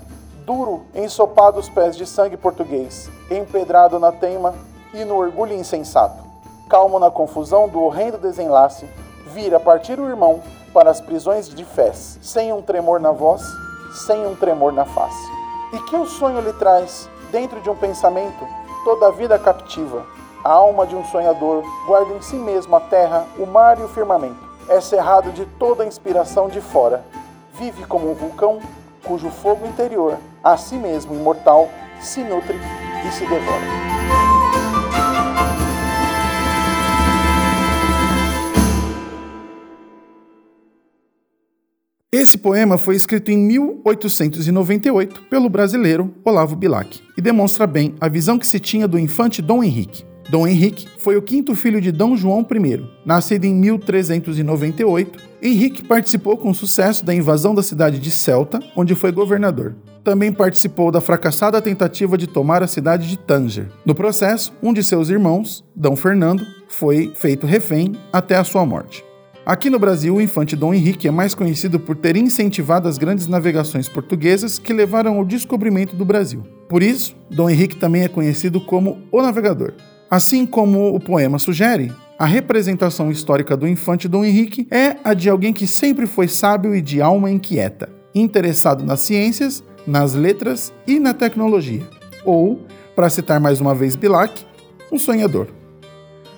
duro, 0.45 0.83
ensopado 0.93 1.59
os 1.59 1.67
pés 1.69 1.97
de 1.97 2.05
sangue 2.05 2.38
português, 2.38 3.09
empedrado 3.31 3.97
na 3.97 4.11
teima 4.11 4.53
e 4.93 5.03
no 5.03 5.15
orgulho 5.15 5.53
insensato. 5.53 6.23
Calmo 6.69 6.99
na 6.99 7.09
confusão 7.09 7.67
do 7.67 7.81
horrendo 7.81 8.17
desenlace, 8.17 8.88
vira 9.27 9.59
partir 9.59 9.99
o 9.99 10.07
irmão 10.07 10.41
para 10.71 10.91
as 10.91 11.01
prisões 11.01 11.49
de 11.49 11.65
fés, 11.65 12.19
sem 12.21 12.53
um 12.53 12.61
tremor 12.61 12.99
na 12.99 13.11
voz, 13.11 13.41
sem 14.05 14.25
um 14.25 14.35
tremor 14.35 14.71
na 14.71 14.85
face. 14.85 15.31
E 15.73 15.79
que 15.81 15.95
o 15.95 16.05
sonho 16.05 16.41
lhe 16.41 16.53
traz, 16.53 17.09
dentro 17.31 17.59
de 17.61 17.69
um 17.69 17.75
pensamento, 17.75 18.58
toda 18.89 19.10
a 19.10 19.12
vida 19.12 19.38
captiva. 19.38 20.03
A 20.43 20.50
alma 20.50 20.88
de 20.88 20.96
um 20.96 21.05
sonhador 21.05 21.63
guarda 21.86 22.12
em 22.12 22.22
si 22.24 22.36
mesmo 22.36 22.75
a 22.75 22.79
terra, 22.79 23.27
o 23.38 23.46
mar 23.46 23.79
e 23.79 23.84
o 23.84 23.88
firmamento. 23.88 24.50
É 24.67 24.81
cerrado 24.81 25.31
de 25.31 25.46
toda 25.46 25.84
a 25.84 25.86
inspiração 25.86 26.50
de 26.50 26.60
fora. 26.60 27.05
Vive 27.53 27.86
como 27.86 28.10
um 28.10 28.15
vulcão 28.15 28.60
cujo 29.03 29.29
fogo 29.29 29.67
interior, 29.67 30.17
a 30.43 30.58
si 30.58 30.75
mesmo 30.75 31.13
imortal, 31.13 31.69
se 32.01 32.24
nutre 32.24 32.60
e 33.08 33.12
se 33.12 33.27
devora. 33.27 33.98
Esse 42.11 42.39
poema 42.39 42.75
foi 42.79 42.95
escrito 42.95 43.29
em 43.29 43.37
1898 43.37 45.25
pelo 45.29 45.47
brasileiro 45.47 46.11
Olavo 46.25 46.55
Bilac 46.55 46.99
e 47.15 47.21
demonstra 47.21 47.67
bem 47.67 47.93
a 48.01 48.09
visão 48.09 48.39
que 48.39 48.47
se 48.47 48.59
tinha 48.59 48.87
do 48.87 48.97
infante 48.97 49.43
Dom 49.43 49.63
Henrique. 49.63 50.03
Dom 50.27 50.47
Henrique 50.47 50.87
foi 50.97 51.17
o 51.17 51.21
quinto 51.21 51.53
filho 51.53 51.79
de 51.79 51.91
Dom 51.91 52.17
João 52.17 52.41
I. 52.41 52.83
Nascido 53.05 53.45
em 53.45 53.53
1398, 53.53 55.19
Henrique 55.39 55.83
participou 55.83 56.35
com 56.35 56.51
sucesso 56.51 57.05
da 57.05 57.13
invasão 57.13 57.53
da 57.53 57.61
cidade 57.61 57.99
de 57.99 58.09
Celta, 58.09 58.59
onde 58.75 58.95
foi 58.95 59.11
governador. 59.11 59.75
Também 60.03 60.31
participou 60.31 60.89
da 60.89 60.99
fracassada 60.99 61.61
tentativa 61.61 62.17
de 62.17 62.25
tomar 62.25 62.63
a 62.63 62.67
cidade 62.67 63.07
de 63.07 63.19
Tanger. 63.19 63.67
No 63.85 63.93
processo, 63.93 64.51
um 64.63 64.73
de 64.73 64.81
seus 64.81 65.09
irmãos, 65.09 65.63
Dom 65.75 65.95
Fernando, 65.95 66.43
foi 66.67 67.11
feito 67.13 67.45
refém 67.45 67.93
até 68.11 68.35
a 68.35 68.43
sua 68.43 68.65
morte. 68.65 69.07
Aqui 69.46 69.69
no 69.69 69.79
Brasil, 69.79 70.15
o 70.15 70.22
infante 70.22 70.55
Dom 70.55 70.74
Henrique 70.74 71.08
é 71.08 71.12
mais 71.12 71.34
conhecido 71.34 71.79
por 71.79 71.96
ter 71.96 72.15
incentivado 72.15 72.88
as 72.88 72.98
grandes 72.98 73.25
navegações 73.25 73.89
portuguesas 73.89 74.60
que 74.60 74.74
levaram 74.74 75.17
ao 75.17 75.25
descobrimento 75.25 75.96
do 75.96 76.05
Brasil. 76.05 76.43
Por 76.67 76.84
isso, 76.84 77.15
Dom 77.31 77.50
Henrique 77.50 77.75
também 77.75 78.03
é 78.03 78.08
conhecido 78.08 78.62
como 78.62 79.00
o 79.12 79.22
Navegador. 79.22 79.74
Assim 80.12 80.46
como 80.46 80.93
o 80.93 81.00
poema 81.00 81.39
sugere, 81.39 81.91
a 82.17 82.25
representação 82.25 83.10
histórica 83.10 83.55
do 83.55 83.67
infante 83.67 84.08
Dom 84.08 84.25
Henrique 84.25 84.67
é 84.69 84.98
a 85.03 85.13
de 85.13 85.29
alguém 85.29 85.53
que 85.53 85.65
sempre 85.65 86.05
foi 86.05 86.27
sábio 86.27 86.75
e 86.75 86.81
de 86.81 87.01
alma 87.01 87.31
inquieta, 87.31 87.89
interessado 88.13 88.84
nas 88.84 89.00
ciências, 89.00 89.63
nas 89.88 90.13
letras 90.13 90.74
e 90.86 91.00
na 91.00 91.13
tecnologia. 91.13 91.88
Ou, 92.25 92.60
para 92.96 93.10
citar 93.10 93.39
mais 93.39 93.62
uma 93.62 93.74
vez 93.74 93.96
Bilac, 93.96 94.46
um 94.91 95.00
sonhador. 95.00 95.48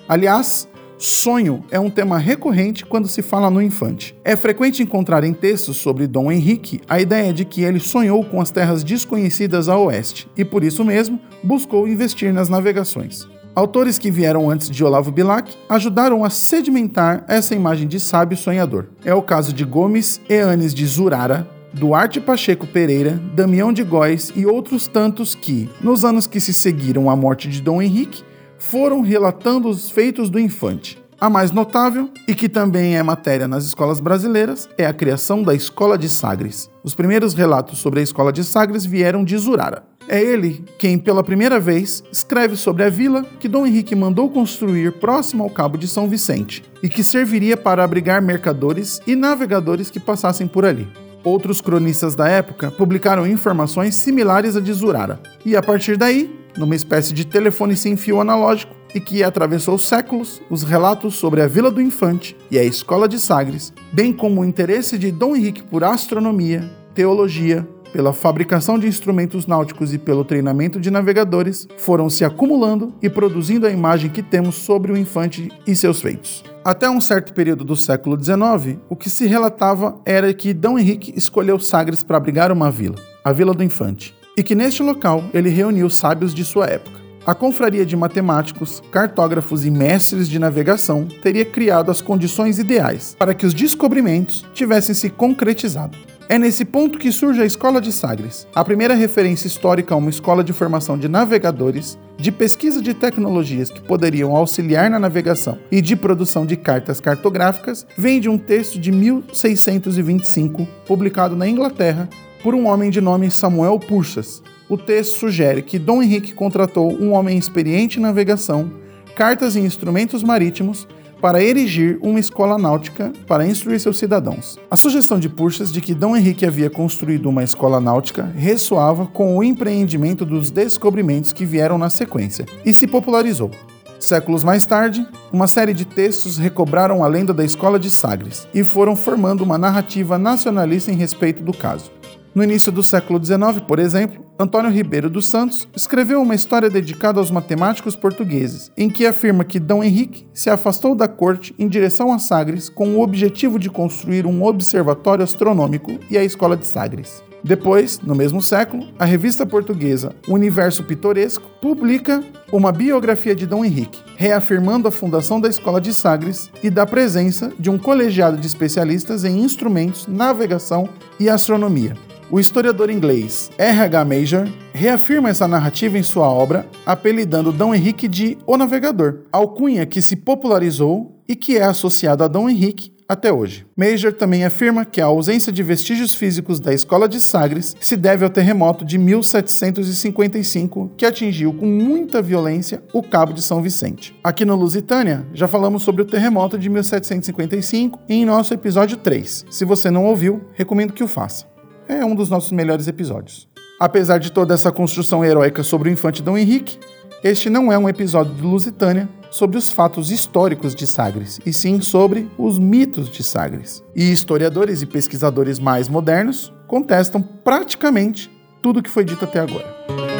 Aliás, 0.08 0.68
Sonho 1.04 1.64
é 1.68 1.80
um 1.80 1.90
tema 1.90 2.16
recorrente 2.16 2.86
quando 2.86 3.08
se 3.08 3.22
fala 3.22 3.50
no 3.50 3.60
infante. 3.60 4.14
É 4.24 4.36
frequente 4.36 4.84
encontrar 4.84 5.24
em 5.24 5.34
textos 5.34 5.78
sobre 5.78 6.06
Dom 6.06 6.30
Henrique 6.30 6.80
a 6.88 7.00
ideia 7.00 7.32
de 7.32 7.44
que 7.44 7.62
ele 7.62 7.80
sonhou 7.80 8.24
com 8.24 8.40
as 8.40 8.52
terras 8.52 8.84
desconhecidas 8.84 9.68
a 9.68 9.76
oeste 9.76 10.30
e, 10.36 10.44
por 10.44 10.62
isso 10.62 10.84
mesmo, 10.84 11.18
buscou 11.42 11.88
investir 11.88 12.32
nas 12.32 12.48
navegações. 12.48 13.26
Autores 13.52 13.98
que 13.98 14.12
vieram 14.12 14.48
antes 14.48 14.70
de 14.70 14.84
Olavo 14.84 15.10
Bilac 15.10 15.52
ajudaram 15.68 16.24
a 16.24 16.30
sedimentar 16.30 17.24
essa 17.26 17.52
imagem 17.52 17.88
de 17.88 17.98
sábio 17.98 18.36
sonhador. 18.36 18.86
É 19.04 19.12
o 19.12 19.22
caso 19.22 19.52
de 19.52 19.64
Gomes 19.64 20.20
Eanes 20.30 20.72
de 20.72 20.86
Zurara, 20.86 21.48
Duarte 21.74 22.20
Pacheco 22.20 22.64
Pereira, 22.64 23.20
Damião 23.34 23.72
de 23.72 23.82
Góes 23.82 24.32
e 24.36 24.46
outros 24.46 24.86
tantos 24.86 25.34
que, 25.34 25.68
nos 25.80 26.04
anos 26.04 26.28
que 26.28 26.38
se 26.38 26.54
seguiram 26.54 27.10
à 27.10 27.16
morte 27.16 27.48
de 27.48 27.60
Dom 27.60 27.82
Henrique, 27.82 28.22
foram 28.62 29.00
relatando 29.00 29.68
os 29.68 29.90
feitos 29.90 30.30
do 30.30 30.38
infante. 30.38 30.98
A 31.20 31.28
mais 31.28 31.50
notável, 31.50 32.08
e 32.26 32.34
que 32.34 32.48
também 32.48 32.96
é 32.96 33.02
matéria 33.02 33.46
nas 33.46 33.64
escolas 33.64 34.00
brasileiras, 34.00 34.68
é 34.78 34.86
a 34.86 34.92
criação 34.92 35.42
da 35.42 35.54
Escola 35.54 35.98
de 35.98 36.08
Sagres. 36.08 36.70
Os 36.82 36.94
primeiros 36.94 37.34
relatos 37.34 37.78
sobre 37.78 38.00
a 38.00 38.02
Escola 38.02 38.32
de 38.32 38.42
Sagres 38.42 38.86
vieram 38.86 39.24
de 39.24 39.36
Zurara. 39.36 39.84
É 40.08 40.20
ele 40.20 40.64
quem, 40.78 40.98
pela 40.98 41.22
primeira 41.22 41.60
vez, 41.60 42.02
escreve 42.10 42.56
sobre 42.56 42.84
a 42.84 42.88
vila 42.88 43.24
que 43.38 43.48
Dom 43.48 43.66
Henrique 43.66 43.94
mandou 43.94 44.30
construir 44.30 44.92
próximo 44.92 45.42
ao 45.44 45.50
Cabo 45.50 45.76
de 45.76 45.86
São 45.86 46.08
Vicente 46.08 46.64
e 46.82 46.88
que 46.88 47.04
serviria 47.04 47.56
para 47.56 47.84
abrigar 47.84 48.22
mercadores 48.22 49.00
e 49.06 49.14
navegadores 49.14 49.90
que 49.90 50.00
passassem 50.00 50.46
por 50.46 50.64
ali. 50.64 50.88
Outros 51.24 51.60
cronistas 51.60 52.16
da 52.16 52.28
época 52.28 52.70
publicaram 52.70 53.26
informações 53.26 53.94
similares 53.94 54.56
a 54.56 54.60
de 54.60 54.72
Zurara, 54.72 55.20
e 55.44 55.54
a 55.56 55.62
partir 55.62 55.96
daí, 55.96 56.34
numa 56.56 56.74
espécie 56.74 57.12
de 57.12 57.24
telefone 57.24 57.76
sem 57.76 57.96
fio 57.96 58.20
analógico, 58.20 58.74
e 58.94 59.00
que 59.00 59.22
atravessou 59.22 59.78
séculos, 59.78 60.42
os 60.50 60.62
relatos 60.62 61.14
sobre 61.14 61.40
a 61.40 61.46
Vila 61.46 61.70
do 61.70 61.80
Infante 61.80 62.36
e 62.50 62.58
a 62.58 62.64
Escola 62.64 63.08
de 63.08 63.18
Sagres, 63.18 63.72
bem 63.92 64.12
como 64.12 64.40
o 64.40 64.44
interesse 64.44 64.98
de 64.98 65.10
Dom 65.10 65.34
Henrique 65.34 65.62
por 65.62 65.82
astronomia, 65.82 66.68
teologia, 66.94 67.66
pela 67.92 68.12
fabricação 68.12 68.78
de 68.78 68.86
instrumentos 68.86 69.46
náuticos 69.46 69.92
e 69.92 69.98
pelo 69.98 70.24
treinamento 70.24 70.80
de 70.80 70.90
navegadores, 70.90 71.68
foram 71.76 72.08
se 72.08 72.24
acumulando 72.24 72.92
e 73.02 73.08
produzindo 73.08 73.66
a 73.66 73.70
imagem 73.70 74.10
que 74.10 74.22
temos 74.22 74.56
sobre 74.56 74.92
o 74.92 74.96
infante 74.96 75.50
e 75.66 75.76
seus 75.76 76.00
feitos. 76.00 76.42
Até 76.64 76.88
um 76.88 77.00
certo 77.00 77.34
período 77.34 77.64
do 77.64 77.74
século 77.74 78.16
XIX, 78.16 78.78
o 78.88 78.94
que 78.94 79.10
se 79.10 79.26
relatava 79.26 80.00
era 80.04 80.32
que 80.32 80.54
Dom 80.54 80.78
Henrique 80.78 81.12
escolheu 81.16 81.58
Sagres 81.58 82.04
para 82.04 82.16
abrigar 82.16 82.52
uma 82.52 82.70
vila, 82.70 82.94
a 83.24 83.32
Vila 83.32 83.52
do 83.52 83.64
Infante, 83.64 84.14
e 84.36 84.44
que 84.44 84.54
neste 84.54 84.80
local 84.80 85.24
ele 85.34 85.48
reuniu 85.48 85.90
sábios 85.90 86.32
de 86.32 86.44
sua 86.44 86.66
época. 86.66 87.02
A 87.26 87.34
confraria 87.34 87.84
de 87.84 87.96
matemáticos, 87.96 88.80
cartógrafos 88.92 89.64
e 89.64 89.72
mestres 89.72 90.28
de 90.28 90.38
navegação 90.38 91.08
teria 91.20 91.44
criado 91.44 91.90
as 91.90 92.00
condições 92.00 92.60
ideais 92.60 93.16
para 93.18 93.34
que 93.34 93.44
os 93.44 93.54
descobrimentos 93.54 94.44
tivessem 94.54 94.94
se 94.94 95.10
concretizado. 95.10 95.98
É 96.28 96.38
nesse 96.38 96.64
ponto 96.64 96.98
que 96.98 97.12
surge 97.12 97.42
a 97.42 97.44
Escola 97.44 97.80
de 97.80 97.92
Sagres, 97.92 98.46
a 98.54 98.64
primeira 98.64 98.94
referência 98.94 99.46
histórica 99.46 99.94
a 99.94 99.98
uma 99.98 100.10
escola 100.10 100.42
de 100.42 100.52
formação 100.52 100.96
de 100.96 101.08
navegadores, 101.08 101.98
de 102.16 102.32
pesquisa 102.32 102.80
de 102.80 102.94
tecnologias 102.94 103.70
que 103.70 103.82
poderiam 103.82 104.34
auxiliar 104.34 104.88
na 104.88 104.98
navegação 104.98 105.58
e 105.70 105.82
de 105.82 105.94
produção 105.94 106.46
de 106.46 106.56
cartas 106.56 107.00
cartográficas, 107.00 107.86
vem 107.96 108.20
de 108.20 108.28
um 108.28 108.38
texto 108.38 108.78
de 108.78 108.90
1625, 108.90 110.66
publicado 110.86 111.36
na 111.36 111.48
Inglaterra 111.48 112.08
por 112.42 112.54
um 112.54 112.66
homem 112.66 112.90
de 112.90 113.00
nome 113.00 113.30
Samuel 113.30 113.78
Purchas, 113.78 114.42
o 114.72 114.78
texto 114.78 115.18
sugere 115.18 115.60
que 115.60 115.78
Dom 115.78 116.02
Henrique 116.02 116.32
contratou 116.32 116.98
um 116.98 117.12
homem 117.12 117.36
experiente 117.36 117.98
em 117.98 118.02
navegação, 118.02 118.72
cartas 119.14 119.54
e 119.54 119.60
instrumentos 119.60 120.22
marítimos 120.22 120.88
para 121.22 121.40
erigir 121.40 122.00
uma 122.02 122.18
escola 122.18 122.58
náutica 122.58 123.12
para 123.28 123.46
instruir 123.46 123.78
seus 123.78 123.96
cidadãos. 123.96 124.58
A 124.68 124.76
sugestão 124.76 125.20
de 125.20 125.28
Purchas 125.28 125.72
de 125.72 125.80
que 125.80 125.94
Dom 125.94 126.16
Henrique 126.16 126.44
havia 126.44 126.68
construído 126.68 127.28
uma 127.28 127.44
escola 127.44 127.80
náutica 127.80 128.24
ressoava 128.36 129.06
com 129.06 129.36
o 129.38 129.44
empreendimento 129.44 130.26
dos 130.26 130.50
descobrimentos 130.50 131.32
que 131.32 131.46
vieram 131.46 131.78
na 131.78 131.88
sequência 131.88 132.44
e 132.64 132.74
se 132.74 132.88
popularizou. 132.88 133.52
Séculos 134.00 134.42
mais 134.42 134.66
tarde, 134.66 135.06
uma 135.32 135.46
série 135.46 135.72
de 135.72 135.84
textos 135.84 136.38
recobraram 136.38 137.04
a 137.04 137.06
lenda 137.06 137.32
da 137.32 137.44
escola 137.44 137.78
de 137.78 137.88
Sagres 137.88 138.48
e 138.52 138.64
foram 138.64 138.96
formando 138.96 139.42
uma 139.42 139.56
narrativa 139.56 140.18
nacionalista 140.18 140.90
em 140.90 140.96
respeito 140.96 141.40
do 141.40 141.52
caso. 141.52 141.88
No 142.34 142.42
início 142.42 142.72
do 142.72 142.82
século 142.82 143.24
XIX, 143.24 143.60
por 143.64 143.78
exemplo, 143.78 144.21
Antônio 144.38 144.70
Ribeiro 144.70 145.10
dos 145.10 145.26
Santos 145.26 145.68
escreveu 145.76 146.20
uma 146.20 146.34
história 146.34 146.70
dedicada 146.70 147.20
aos 147.20 147.30
matemáticos 147.30 147.94
portugueses, 147.94 148.72
em 148.76 148.88
que 148.88 149.06
afirma 149.06 149.44
que 149.44 149.60
Dom 149.60 149.84
Henrique 149.84 150.26
se 150.32 150.50
afastou 150.50 150.94
da 150.94 151.06
corte 151.06 151.54
em 151.58 151.68
direção 151.68 152.12
a 152.12 152.18
Sagres 152.18 152.68
com 152.68 152.96
o 152.96 153.02
objetivo 153.02 153.58
de 153.58 153.70
construir 153.70 154.26
um 154.26 154.42
observatório 154.42 155.22
astronômico 155.22 155.98
e 156.10 156.16
a 156.16 156.24
escola 156.24 156.56
de 156.56 156.66
Sagres. 156.66 157.22
Depois, 157.44 158.00
no 158.00 158.14
mesmo 158.14 158.40
século, 158.40 158.86
a 158.98 159.04
revista 159.04 159.44
portuguesa 159.44 160.14
Universo 160.28 160.84
Pitoresco 160.84 161.50
publica 161.60 162.22
uma 162.52 162.70
biografia 162.70 163.34
de 163.34 163.46
Dom 163.46 163.64
Henrique, 163.64 164.00
reafirmando 164.16 164.86
a 164.86 164.92
fundação 164.92 165.40
da 165.40 165.48
Escola 165.48 165.80
de 165.80 165.92
Sagres 165.92 166.50
e 166.62 166.70
da 166.70 166.86
presença 166.86 167.52
de 167.58 167.68
um 167.68 167.78
colegiado 167.78 168.36
de 168.36 168.46
especialistas 168.46 169.24
em 169.24 169.40
instrumentos, 169.40 170.06
navegação 170.06 170.88
e 171.18 171.28
astronomia. 171.28 171.96
O 172.32 172.40
historiador 172.40 172.88
inglês 172.88 173.50
R.H. 173.58 174.04
Major 174.06 174.48
reafirma 174.72 175.28
essa 175.28 175.46
narrativa 175.46 175.98
em 175.98 176.02
sua 176.02 176.26
obra, 176.26 176.66
apelidando 176.86 177.52
Dom 177.52 177.74
Henrique 177.74 178.08
de 178.08 178.38
O 178.46 178.56
Navegador, 178.56 179.24
alcunha 179.30 179.84
que 179.84 180.00
se 180.00 180.16
popularizou 180.16 181.22
e 181.28 181.36
que 181.36 181.58
é 181.58 181.64
associado 181.64 182.24
a 182.24 182.28
Dom 182.28 182.48
Henrique 182.48 182.90
até 183.06 183.30
hoje. 183.30 183.66
Major 183.76 184.14
também 184.14 184.46
afirma 184.46 184.86
que 184.86 184.98
a 184.98 185.04
ausência 185.04 185.52
de 185.52 185.62
vestígios 185.62 186.14
físicos 186.14 186.58
da 186.58 186.72
escola 186.72 187.06
de 187.06 187.20
Sagres 187.20 187.76
se 187.78 187.98
deve 187.98 188.24
ao 188.24 188.30
terremoto 188.30 188.82
de 188.82 188.96
1755 188.96 190.92
que 190.96 191.04
atingiu 191.04 191.52
com 191.52 191.66
muita 191.66 192.22
violência 192.22 192.82
o 192.94 193.02
Cabo 193.02 193.34
de 193.34 193.42
São 193.42 193.60
Vicente. 193.60 194.18
Aqui 194.24 194.46
no 194.46 194.56
Lusitânia, 194.56 195.26
já 195.34 195.46
falamos 195.46 195.82
sobre 195.82 196.00
o 196.00 196.06
terremoto 196.06 196.56
de 196.56 196.70
1755 196.70 198.00
em 198.08 198.24
nosso 198.24 198.54
episódio 198.54 198.96
3. 198.96 199.44
Se 199.50 199.66
você 199.66 199.90
não 199.90 200.06
ouviu, 200.06 200.40
recomendo 200.54 200.94
que 200.94 201.04
o 201.04 201.08
faça 201.08 201.51
é 201.88 202.04
um 202.04 202.14
dos 202.14 202.28
nossos 202.28 202.52
melhores 202.52 202.86
episódios. 202.88 203.48
Apesar 203.78 204.18
de 204.18 204.30
toda 204.30 204.54
essa 204.54 204.70
construção 204.70 205.24
heróica 205.24 205.62
sobre 205.62 205.90
o 205.90 205.92
infante 205.92 206.22
Dom 206.22 206.38
Henrique, 206.38 206.78
este 207.24 207.48
não 207.48 207.70
é 207.72 207.78
um 207.78 207.88
episódio 207.88 208.34
de 208.34 208.42
Lusitânia 208.42 209.08
sobre 209.30 209.56
os 209.56 209.72
fatos 209.72 210.10
históricos 210.10 210.74
de 210.74 210.86
Sagres, 210.86 211.40
e 211.44 211.52
sim 211.52 211.80
sobre 211.80 212.28
os 212.36 212.58
mitos 212.58 213.08
de 213.08 213.22
Sagres. 213.22 213.82
E 213.94 214.12
historiadores 214.12 214.82
e 214.82 214.86
pesquisadores 214.86 215.58
mais 215.58 215.88
modernos 215.88 216.52
contestam 216.66 217.22
praticamente 217.22 218.30
tudo 218.60 218.80
o 218.80 218.82
que 218.82 218.90
foi 218.90 219.04
dito 219.04 219.24
até 219.24 219.40
agora. 219.40 220.11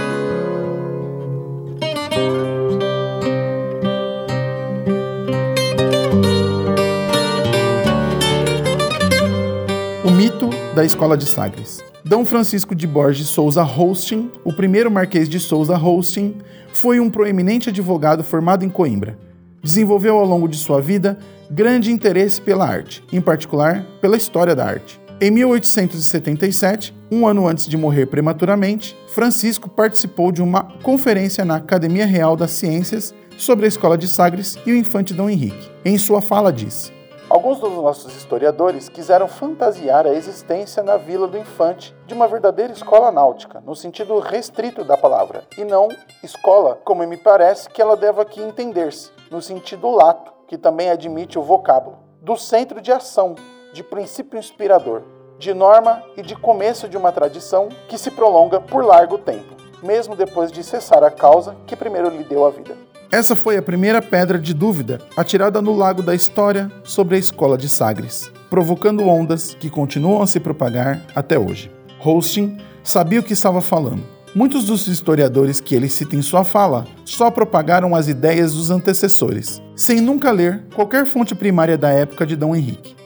Da 10.83 10.87
Escola 10.87 11.17
de 11.17 11.27
Sagres. 11.27 11.81
D. 12.05 12.25
Francisco 12.25 12.75
de 12.75 12.89
Borges 12.89 13.29
Souza 13.29 13.63
Hosting, 13.63 14.33
o 14.43 14.53
primeiro 14.53 14.91
Marquês 14.91 15.29
de 15.29 15.39
Souza 15.39 15.77
Hosting, 15.79 16.39
foi 16.73 16.99
um 16.99 17.09
proeminente 17.09 17.69
advogado 17.69 18.25
formado 18.25 18.65
em 18.65 18.69
Coimbra. 18.69 19.17
Desenvolveu 19.63 20.19
ao 20.19 20.27
longo 20.27 20.49
de 20.49 20.57
sua 20.57 20.81
vida 20.81 21.17
grande 21.49 21.93
interesse 21.93 22.41
pela 22.41 22.67
arte, 22.67 23.05
em 23.13 23.21
particular 23.21 23.87
pela 24.01 24.17
história 24.17 24.57
da 24.57 24.67
arte. 24.67 25.01
Em 25.21 25.31
1877, 25.31 26.93
um 27.13 27.29
ano 27.29 27.47
antes 27.47 27.69
de 27.69 27.77
morrer 27.77 28.07
prematuramente, 28.07 28.97
Francisco 29.07 29.71
participou 29.71 30.33
de 30.33 30.43
uma 30.43 30.65
conferência 30.83 31.45
na 31.45 31.57
Academia 31.59 32.07
Real 32.07 32.35
das 32.35 32.51
Ciências 32.51 33.15
sobre 33.39 33.67
a 33.67 33.69
Escola 33.69 33.97
de 33.97 34.09
Sagres 34.09 34.59
e 34.67 34.73
o 34.73 34.77
infante 34.77 35.15
Dom 35.15 35.31
Henrique. 35.31 35.71
Em 35.85 35.97
sua 35.97 36.21
fala 36.21 36.53
disse: 36.53 36.91
Alguns 37.33 37.61
dos 37.61 37.73
nossos 37.73 38.15
historiadores 38.15 38.91
quiseram 38.91 39.27
fantasiar 39.27 40.07
a 40.07 40.13
existência 40.13 40.83
na 40.83 40.99
Vila 40.99 41.27
do 41.27 41.39
Infante 41.39 41.97
de 42.07 42.13
uma 42.13 42.29
verdadeira 42.29 42.75
escola 42.75 43.11
náutica, 43.11 43.59
no 43.65 43.75
sentido 43.75 44.19
restrito 44.19 44.85
da 44.85 44.99
palavra, 44.99 45.45
e 45.57 45.65
não 45.65 45.89
escola, 46.23 46.79
como 46.85 47.07
me 47.07 47.17
parece 47.17 47.71
que 47.71 47.81
ela 47.81 47.97
deve 47.97 48.21
aqui 48.21 48.43
entender-se, 48.43 49.11
no 49.31 49.41
sentido 49.41 49.89
lato, 49.89 50.31
que 50.47 50.59
também 50.59 50.91
admite 50.91 51.39
o 51.39 51.43
vocábulo, 51.43 52.01
do 52.21 52.37
centro 52.37 52.83
de 52.83 52.93
ação, 52.93 53.35
de 53.73 53.83
princípio 53.83 54.39
inspirador, 54.39 55.01
de 55.39 55.55
norma 55.55 56.03
e 56.15 56.21
de 56.21 56.37
começo 56.37 56.87
de 56.87 56.99
uma 56.99 57.13
tradição 57.13 57.71
que 57.89 57.97
se 57.97 58.11
prolonga 58.11 58.61
por 58.61 58.85
largo 58.85 59.17
tempo, 59.17 59.57
mesmo 59.83 60.15
depois 60.15 60.53
de 60.53 60.63
cessar 60.63 61.03
a 61.03 61.11
causa 61.11 61.57
que 61.67 61.77
primeiro 61.77 62.11
lhe 62.11 62.25
deu 62.25 62.45
a 62.45 62.51
vida. 62.51 62.92
Essa 63.13 63.37
foi 63.37 63.59
a 63.59 63.63
primeira 63.63 64.01
pedra 64.01 64.39
de 64.39 64.55
dúvida 64.55 64.99
atirada 65.15 65.61
no 65.61 65.77
lago 65.77 66.03
da 66.03 66.15
história 66.15 66.73
sobre 66.83 67.17
a 67.17 67.19
escola 67.19 67.59
de 67.59 67.69
Sagres, 67.69 68.33
provocando 68.49 69.07
ondas 69.07 69.55
que 69.61 69.69
continuam 69.69 70.23
a 70.23 70.27
se 70.27 70.41
propagar 70.41 71.05
até 71.15 71.39
hoje. 71.39 71.71
Hosting 72.03 72.57
sabia 72.83 73.21
o 73.21 73.23
que 73.23 73.35
estava 73.35 73.61
falando. 73.61 74.03
Muitos 74.35 74.65
dos 74.65 74.87
historiadores 74.87 75.61
que 75.61 75.75
ele 75.75 75.91
cita 75.91 76.17
em 76.17 76.23
sua 76.23 76.43
fala 76.43 76.87
só 77.05 77.31
propagaram 77.31 77.95
as 77.95 78.09
ideias 78.09 78.55
dos 78.55 78.71
antecessores, 78.71 79.61
sem 79.77 80.01
nunca 80.01 80.31
ler 80.31 80.65
qualquer 80.75 81.05
fonte 81.05 81.35
primária 81.35 81.77
da 81.77 81.91
época 81.91 82.25
de 82.25 82.35
Dom 82.35 82.57
Henrique. 82.57 82.97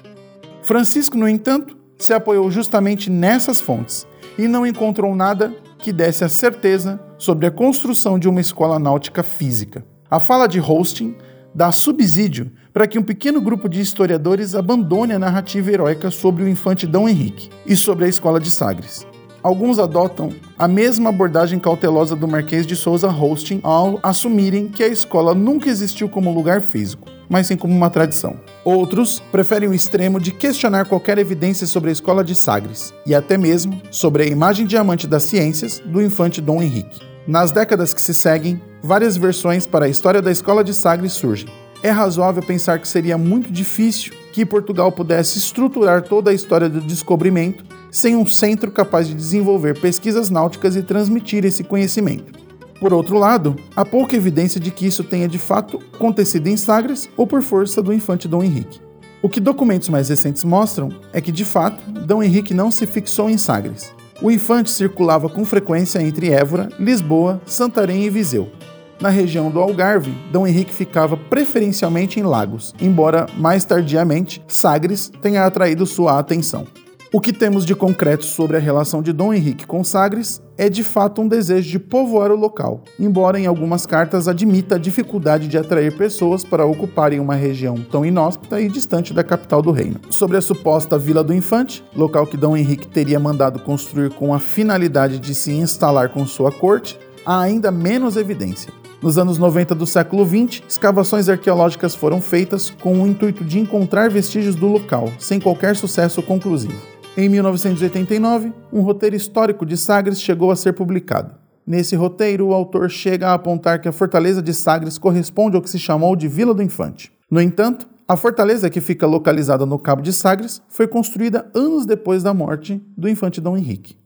Francisco, 0.63 1.19
no 1.19 1.29
entanto, 1.29 1.77
se 1.99 2.15
apoiou 2.15 2.49
justamente 2.49 3.11
nessas 3.11 3.61
fontes 3.61 4.07
e 4.39 4.47
não 4.47 4.65
encontrou 4.65 5.17
nada 5.17 5.53
que 5.79 5.93
desse 5.93 6.23
a 6.23 6.29
certeza 6.29 7.01
sobre 7.19 7.47
a 7.47 7.51
construção 7.51 8.21
de 8.21 8.29
uma 8.29 8.41
escola 8.41 8.79
náutica 8.79 9.25
física. 9.25 9.85
A 10.09 10.21
fala 10.21 10.47
de 10.47 10.61
Hosting 10.61 11.17
dá 11.53 11.73
subsídio 11.73 12.53
para 12.73 12.87
que 12.87 12.99
um 12.99 13.03
pequeno 13.03 13.41
grupo 13.41 13.69
de 13.69 13.81
historiadores 13.81 14.55
abandone 14.55 15.13
a 15.13 15.19
narrativa 15.19 15.73
heróica 15.73 16.13
sobre 16.13 16.45
o 16.45 16.49
infante 16.49 16.87
Dom 16.87 17.09
Henrique 17.09 17.51
e 17.67 17.77
sobre 17.77 18.05
a 18.05 18.09
escola 18.09 18.39
de 18.39 18.51
Sagres. 18.51 19.05
alguns 19.43 19.79
adotam 19.79 20.31
a 20.59 20.69
mesma 20.69 21.11
abordagem 21.11 21.59
cautelosa 21.59 22.15
do 22.15 22.29
Marquês 22.29 22.67
de 22.67 22.77
Souza 22.77 23.09
Hosting 23.09 23.61
ao 23.63 23.99
assumirem 24.03 24.69
que 24.69 24.85
a 24.85 24.89
escola 24.89 25.35
nunca 25.35 25.69
existiu 25.69 26.09
como 26.09 26.35
lugar 26.35 26.61
físico, 26.61 27.09
mas 27.29 27.47
sim 27.49 27.57
como 27.57 27.75
uma 27.75 27.91
tradição. 27.91 28.37
Outros 28.65 29.21
preferem 29.33 29.69
o 29.69 29.75
extremo 29.75 30.21
de 30.21 30.31
questionar 30.31 30.87
qualquer 30.87 31.19
evidência 31.19 31.67
sobre 31.67 31.91
a 31.91 31.93
escola 31.93 32.23
de 32.23 32.35
Sagres 32.35 32.95
e 33.05 33.15
até 33.15 33.37
mesmo 33.37 33.81
sobre 33.91 34.23
a 34.23 34.27
imagem 34.27 34.67
diamante 34.67 35.07
das 35.07 35.25
ciências 35.25 35.81
do 35.85 36.03
infante 36.03 36.41
Dom 36.41 36.63
Henrique. 36.63 37.16
Nas 37.27 37.51
décadas 37.51 37.93
que 37.93 38.01
se 38.01 38.15
seguem, 38.15 38.63
várias 38.81 39.17
versões 39.17 39.67
para 39.67 39.87
a 39.87 39.89
história 39.89 40.23
da 40.23 40.31
escola 40.31 40.63
de 40.63 40.73
Sagres 40.73 41.13
surgem. 41.13 41.49
É 41.83 41.91
razoável 41.91 42.41
pensar 42.41 42.79
que 42.79 42.87
seria 42.87 43.19
muito 43.19 43.51
difícil 43.51 44.13
que 44.33 44.47
Portugal 44.47 44.93
pudesse 44.93 45.37
estruturar 45.39 46.03
toda 46.03 46.31
a 46.31 46.35
história 46.35 46.69
do 46.69 46.81
descobrimento 46.81 47.65
sem 47.91 48.15
um 48.15 48.25
centro 48.25 48.71
capaz 48.71 49.09
de 49.09 49.15
desenvolver 49.15 49.81
pesquisas 49.81 50.31
náuticas 50.31 50.77
e 50.77 50.83
transmitir 50.83 51.45
esse 51.45 51.65
conhecimento. 51.65 52.33
Por 52.79 52.93
outro 52.93 53.19
lado, 53.19 53.57
há 53.75 53.85
pouca 53.85 54.15
evidência 54.15 54.61
de 54.61 54.71
que 54.71 54.87
isso 54.87 55.03
tenha 55.03 55.27
de 55.27 55.39
fato 55.39 55.83
acontecido 55.95 56.47
em 56.47 56.57
Sagres 56.57 57.09
ou 57.17 57.27
por 57.27 57.43
força 57.43 57.83
do 57.83 57.93
infante 57.93 58.29
Dom 58.29 58.45
Henrique. 58.45 58.81
O 59.21 59.29
que 59.29 59.41
documentos 59.41 59.89
mais 59.89 60.11
recentes 60.11 60.45
mostram 60.45 60.91
é 61.13 61.21
que, 61.21 61.33
de 61.33 61.45
fato, 61.45 61.83
Dom 61.91 62.23
Henrique 62.23 62.55
não 62.55 62.71
se 62.71 62.87
fixou 62.87 63.29
em 63.29 63.39
Sagres. 63.39 63.93
O 64.21 64.31
infante 64.31 64.71
circulava 64.71 65.29
com 65.29 65.45
frequência 65.45 66.01
entre 66.03 66.31
Évora, 66.31 66.69
Lisboa, 66.79 67.41
Santarém 67.45 68.05
e 68.05 68.11
Viseu. 68.11 68.51
Na 68.99 69.11
região 69.11 69.51
do 69.51 69.61
Algarve, 69.61 70.11
Dom 70.33 70.47
Henrique 70.47 70.73
ficava 70.73 71.19
preferencialmente 71.19 72.19
em 72.19 72.23
Lagos, 72.23 72.75
embora 72.81 73.27
mais 73.37 73.65
tardiamente 73.65 74.43
Sagres 74.49 75.13
tenha 75.21 75.45
atraído 75.45 75.85
sua 75.85 76.19
atenção. 76.19 76.67
O 77.13 77.21
que 77.21 77.33
temos 77.33 77.65
de 77.65 77.75
concreto 77.75 78.25
sobre 78.25 78.57
a 78.57 78.61
relação 78.61 79.01
de 79.01 79.13
Dom 79.13 79.33
Henrique 79.33 79.65
com 79.65 79.85
Sagres 79.85 80.43
é 80.59 80.69
de 80.69 80.83
fato 80.83 81.23
um 81.23 81.29
desejo 81.29 81.71
de 81.71 81.79
povoar 81.79 82.33
o 82.33 82.37
local, 82.37 82.83
embora 82.99 83.39
em 83.39 83.47
algumas 83.47 83.87
cartas 83.87 84.27
admita 84.27 84.75
a 84.75 84.79
dificuldade 84.79 85.47
de 85.47 85.57
atrair 85.57 85.97
pessoas 85.97 86.43
para 86.43 86.67
ocuparem 86.67 87.21
uma 87.21 87.37
região 87.37 87.77
tão 87.77 88.05
inóspita 88.05 88.61
e 88.61 88.69
distante 88.69 89.15
da 89.15 89.23
capital 89.23 89.63
do 89.63 89.71
reino. 89.71 90.01
Sobre 90.11 90.37
a 90.37 90.41
suposta 90.41 90.99
Vila 90.99 91.23
do 91.23 91.33
Infante, 91.33 91.85
local 91.95 92.27
que 92.27 92.37
Dom 92.37 92.57
Henrique 92.57 92.89
teria 92.89 93.21
mandado 93.21 93.61
construir 93.61 94.11
com 94.11 94.35
a 94.35 94.41
finalidade 94.41 95.21
de 95.21 95.35
se 95.35 95.53
instalar 95.53 96.09
com 96.09 96.27
sua 96.27 96.51
corte, 96.51 96.99
há 97.25 97.41
ainda 97.41 97.71
menos 97.71 98.17
evidência. 98.17 98.73
Nos 99.01 99.17
anos 99.17 99.39
90 99.39 99.75
do 99.77 99.87
século 99.87 100.27
XX, 100.27 100.63
escavações 100.69 101.29
arqueológicas 101.29 101.95
foram 101.95 102.21
feitas 102.21 102.71
com 102.83 103.01
o 103.01 103.07
intuito 103.07 103.45
de 103.45 103.61
encontrar 103.61 104.11
vestígios 104.11 104.57
do 104.57 104.67
local, 104.67 105.13
sem 105.19 105.39
qualquer 105.39 105.77
sucesso 105.77 106.21
conclusivo. 106.21 106.96
Em 107.19 107.31
1989, 107.31 108.53
um 108.71 108.83
roteiro 108.83 109.17
histórico 109.17 109.65
de 109.65 109.75
Sagres 109.75 110.21
chegou 110.21 110.51
a 110.51 110.57
ser 110.57 110.75
publicado. 110.75 111.35
Nesse 111.67 111.97
roteiro, 111.97 112.49
o 112.49 112.53
autor 112.53 112.91
chega 112.91 113.29
a 113.29 113.33
apontar 113.33 113.81
que 113.81 113.89
a 113.89 113.93
fortaleza 113.93 114.43
de 114.43 114.53
Sagres 114.53 114.99
corresponde 114.99 115.57
ao 115.57 115.63
que 115.63 115.71
se 115.71 115.79
chamou 115.79 116.15
de 116.15 116.29
Vila 116.29 116.53
do 116.53 116.63
Infante. 116.63 117.11
No 117.31 117.41
entanto, 117.41 117.89
a 118.07 118.19
fortaleza 118.19 118.69
que 118.69 118.83
fica 118.83 119.07
localizada 119.07 119.65
no 119.65 119.79
Cabo 119.79 120.03
de 120.03 120.13
Sagres 120.13 120.61
foi 120.69 120.87
construída 120.87 121.51
anos 121.55 121.87
depois 121.87 122.23
da 122.23 122.35
morte 122.35 122.83
do 122.95 123.09
infante 123.09 123.41
Dom 123.41 123.57
Henrique. 123.57 123.97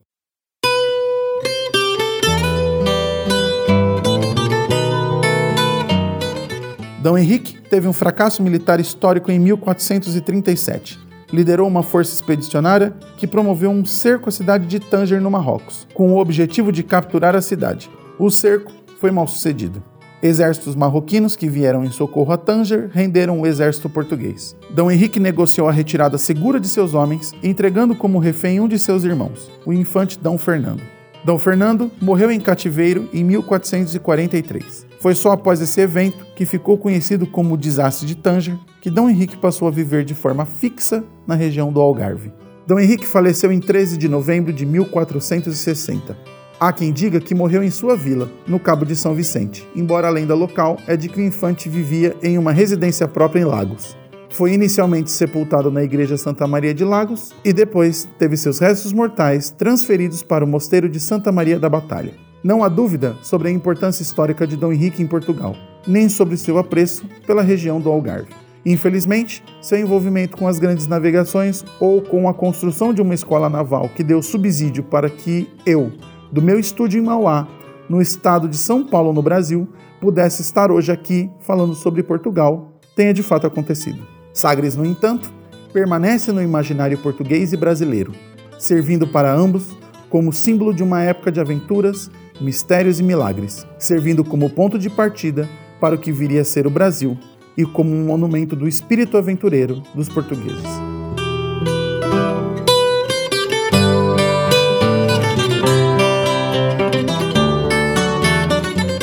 Dom 7.02 7.18
Henrique 7.18 7.60
teve 7.62 7.88
um 7.88 7.92
fracasso 7.92 8.40
militar 8.40 8.78
histórico 8.78 9.32
em 9.32 9.38
1437 9.40 11.09
liderou 11.32 11.66
uma 11.66 11.82
força 11.82 12.14
expedicionária 12.14 12.94
que 13.16 13.26
promoveu 13.26 13.70
um 13.70 13.84
cerco 13.84 14.28
à 14.28 14.32
cidade 14.32 14.66
de 14.66 14.80
Tanger, 14.80 15.20
no 15.20 15.30
Marrocos, 15.30 15.86
com 15.94 16.12
o 16.12 16.18
objetivo 16.18 16.72
de 16.72 16.82
capturar 16.82 17.36
a 17.36 17.42
cidade. 17.42 17.90
O 18.18 18.30
cerco 18.30 18.72
foi 18.98 19.10
mal 19.10 19.26
sucedido. 19.26 19.82
Exércitos 20.22 20.76
marroquinos 20.76 21.34
que 21.34 21.48
vieram 21.48 21.82
em 21.82 21.90
socorro 21.90 22.32
a 22.32 22.36
Tanger 22.36 22.90
renderam 22.92 23.40
o 23.40 23.46
exército 23.46 23.88
português. 23.88 24.54
Dom 24.70 24.90
Henrique 24.90 25.18
negociou 25.18 25.66
a 25.66 25.72
retirada 25.72 26.18
segura 26.18 26.60
de 26.60 26.68
seus 26.68 26.92
homens, 26.92 27.32
entregando 27.42 27.94
como 27.94 28.18
refém 28.18 28.60
um 28.60 28.68
de 28.68 28.78
seus 28.78 29.02
irmãos, 29.02 29.50
o 29.64 29.72
infante 29.72 30.18
Dom 30.18 30.36
Fernando. 30.36 30.82
Dom 31.24 31.38
Fernando 31.38 31.90
morreu 32.00 32.30
em 32.30 32.40
cativeiro 32.40 33.08
em 33.12 33.24
1443. 33.24 34.86
Foi 35.00 35.14
só 35.14 35.32
após 35.32 35.60
esse 35.62 35.80
evento, 35.80 36.26
que 36.36 36.44
ficou 36.44 36.76
conhecido 36.76 37.26
como 37.26 37.54
o 37.54 37.58
Desastre 37.58 38.06
de 38.06 38.14
Tanger, 38.14 38.58
que 38.80 38.90
Dom 38.90 39.10
Henrique 39.10 39.36
passou 39.36 39.68
a 39.68 39.70
viver 39.70 40.04
de 40.04 40.14
forma 40.14 40.46
fixa 40.46 41.04
na 41.26 41.34
região 41.34 41.72
do 41.72 41.80
Algarve. 41.80 42.32
Dom 42.66 42.78
Henrique 42.78 43.06
faleceu 43.06 43.52
em 43.52 43.60
13 43.60 43.98
de 43.98 44.08
novembro 44.08 44.52
de 44.52 44.64
1460. 44.64 46.16
Há 46.58 46.72
quem 46.72 46.92
diga 46.92 47.20
que 47.20 47.34
morreu 47.34 47.62
em 47.62 47.70
sua 47.70 47.96
vila, 47.96 48.30
no 48.46 48.60
Cabo 48.60 48.84
de 48.84 48.94
São 48.96 49.14
Vicente, 49.14 49.66
embora 49.74 50.08
a 50.08 50.10
lenda 50.10 50.34
local 50.34 50.78
é 50.86 50.96
de 50.96 51.08
que 51.08 51.20
o 51.20 51.24
infante 51.24 51.68
vivia 51.68 52.16
em 52.22 52.38
uma 52.38 52.52
residência 52.52 53.08
própria 53.08 53.40
em 53.40 53.44
Lagos. 53.44 53.96
Foi 54.30 54.52
inicialmente 54.52 55.10
sepultado 55.10 55.70
na 55.70 55.82
Igreja 55.82 56.16
Santa 56.16 56.46
Maria 56.46 56.72
de 56.72 56.84
Lagos 56.84 57.34
e 57.44 57.52
depois 57.52 58.08
teve 58.18 58.36
seus 58.36 58.58
restos 58.58 58.92
mortais 58.92 59.50
transferidos 59.50 60.22
para 60.22 60.44
o 60.44 60.48
Mosteiro 60.48 60.88
de 60.88 61.00
Santa 61.00 61.32
Maria 61.32 61.58
da 61.58 61.68
Batalha. 61.68 62.14
Não 62.42 62.62
há 62.62 62.68
dúvida 62.68 63.16
sobre 63.22 63.48
a 63.48 63.50
importância 63.50 64.02
histórica 64.02 64.46
de 64.46 64.56
Dom 64.56 64.72
Henrique 64.72 65.02
em 65.02 65.06
Portugal, 65.06 65.56
nem 65.86 66.08
sobre 66.08 66.36
seu 66.36 66.56
apreço 66.58 67.04
pela 67.26 67.42
região 67.42 67.80
do 67.80 67.90
Algarve. 67.90 68.30
Infelizmente, 68.64 69.42
seu 69.60 69.78
envolvimento 69.78 70.36
com 70.36 70.46
as 70.46 70.58
grandes 70.58 70.86
navegações 70.86 71.64
ou 71.78 72.02
com 72.02 72.28
a 72.28 72.34
construção 72.34 72.92
de 72.92 73.00
uma 73.00 73.14
escola 73.14 73.48
naval 73.48 73.88
que 73.88 74.04
deu 74.04 74.22
subsídio 74.22 74.82
para 74.82 75.08
que 75.08 75.48
eu, 75.64 75.92
do 76.30 76.42
meu 76.42 76.58
estúdio 76.58 77.00
em 77.00 77.04
Mauá, 77.04 77.48
no 77.88 78.00
estado 78.00 78.48
de 78.48 78.56
São 78.56 78.84
Paulo, 78.84 79.12
no 79.12 79.22
Brasil, 79.22 79.66
pudesse 80.00 80.42
estar 80.42 80.70
hoje 80.70 80.92
aqui 80.92 81.30
falando 81.40 81.74
sobre 81.74 82.02
Portugal, 82.02 82.72
tenha 82.94 83.12
de 83.12 83.22
fato 83.22 83.46
acontecido. 83.46 84.06
Sagres, 84.32 84.76
no 84.76 84.84
entanto, 84.84 85.32
permanece 85.72 86.30
no 86.30 86.42
imaginário 86.42 86.98
português 86.98 87.52
e 87.52 87.56
brasileiro, 87.56 88.12
servindo 88.58 89.08
para 89.08 89.32
ambos 89.32 89.76
como 90.08 90.32
símbolo 90.32 90.74
de 90.74 90.82
uma 90.82 91.02
época 91.02 91.32
de 91.32 91.40
aventuras, 91.40 92.10
mistérios 92.40 93.00
e 93.00 93.02
milagres, 93.02 93.66
servindo 93.78 94.24
como 94.24 94.50
ponto 94.50 94.78
de 94.78 94.90
partida 94.90 95.48
para 95.80 95.94
o 95.94 95.98
que 95.98 96.12
viria 96.12 96.42
a 96.42 96.44
ser 96.44 96.66
o 96.66 96.70
Brasil 96.70 97.16
e 97.60 97.66
como 97.66 97.94
um 97.94 98.06
monumento 98.06 98.56
do 98.56 98.66
espírito 98.66 99.18
aventureiro 99.18 99.82
dos 99.94 100.08
portugueses. 100.08 100.64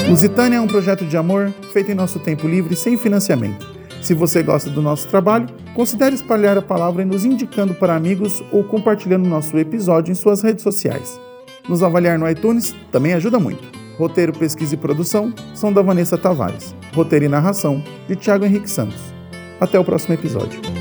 Lusitânia 0.10 0.58
é 0.58 0.62
um 0.62 0.68
projeto 0.68 1.06
de 1.06 1.16
amor 1.16 1.54
feito 1.72 1.92
em 1.92 1.96
nosso 1.96 2.18
tempo 2.18 2.48
livre 2.48 2.76
sem 2.76 2.98
financiamento. 2.98 3.68
Se 4.02 4.16
você 4.16 4.42
gosta 4.42 4.70
do 4.70 4.82
nosso 4.82 5.08
trabalho, 5.08 5.48
considere 5.76 6.16
espalhar 6.16 6.58
a 6.58 6.62
palavra 6.62 7.06
nos 7.06 7.24
indicando 7.24 7.76
para 7.76 7.96
amigos 7.96 8.44
ou 8.52 8.64
compartilhando 8.64 9.30
nosso 9.30 9.56
episódio 9.58 10.12
em 10.12 10.16
suas 10.16 10.42
redes 10.42 10.64
sociais. 10.64 11.20
Nos 11.70 11.84
avaliar 11.84 12.18
no 12.18 12.28
iTunes 12.28 12.74
também 12.92 13.14
ajuda 13.14 13.38
muito. 13.38 13.77
Roteiro, 13.98 14.32
pesquisa 14.32 14.76
e 14.76 14.78
produção 14.78 15.34
são 15.56 15.74
da 15.74 15.82
Vanessa 15.82 16.18
Tavares. 16.18 16.76
Roteiro 16.94 17.26
e 17.26 17.28
narração 17.28 17.84
de 18.08 18.16
Tiago 18.16 18.46
Henrique 18.46 18.70
Santos. 18.70 19.02
Até 19.60 19.80
o 19.80 19.84
próximo 19.84 20.14
episódio. 20.14 20.77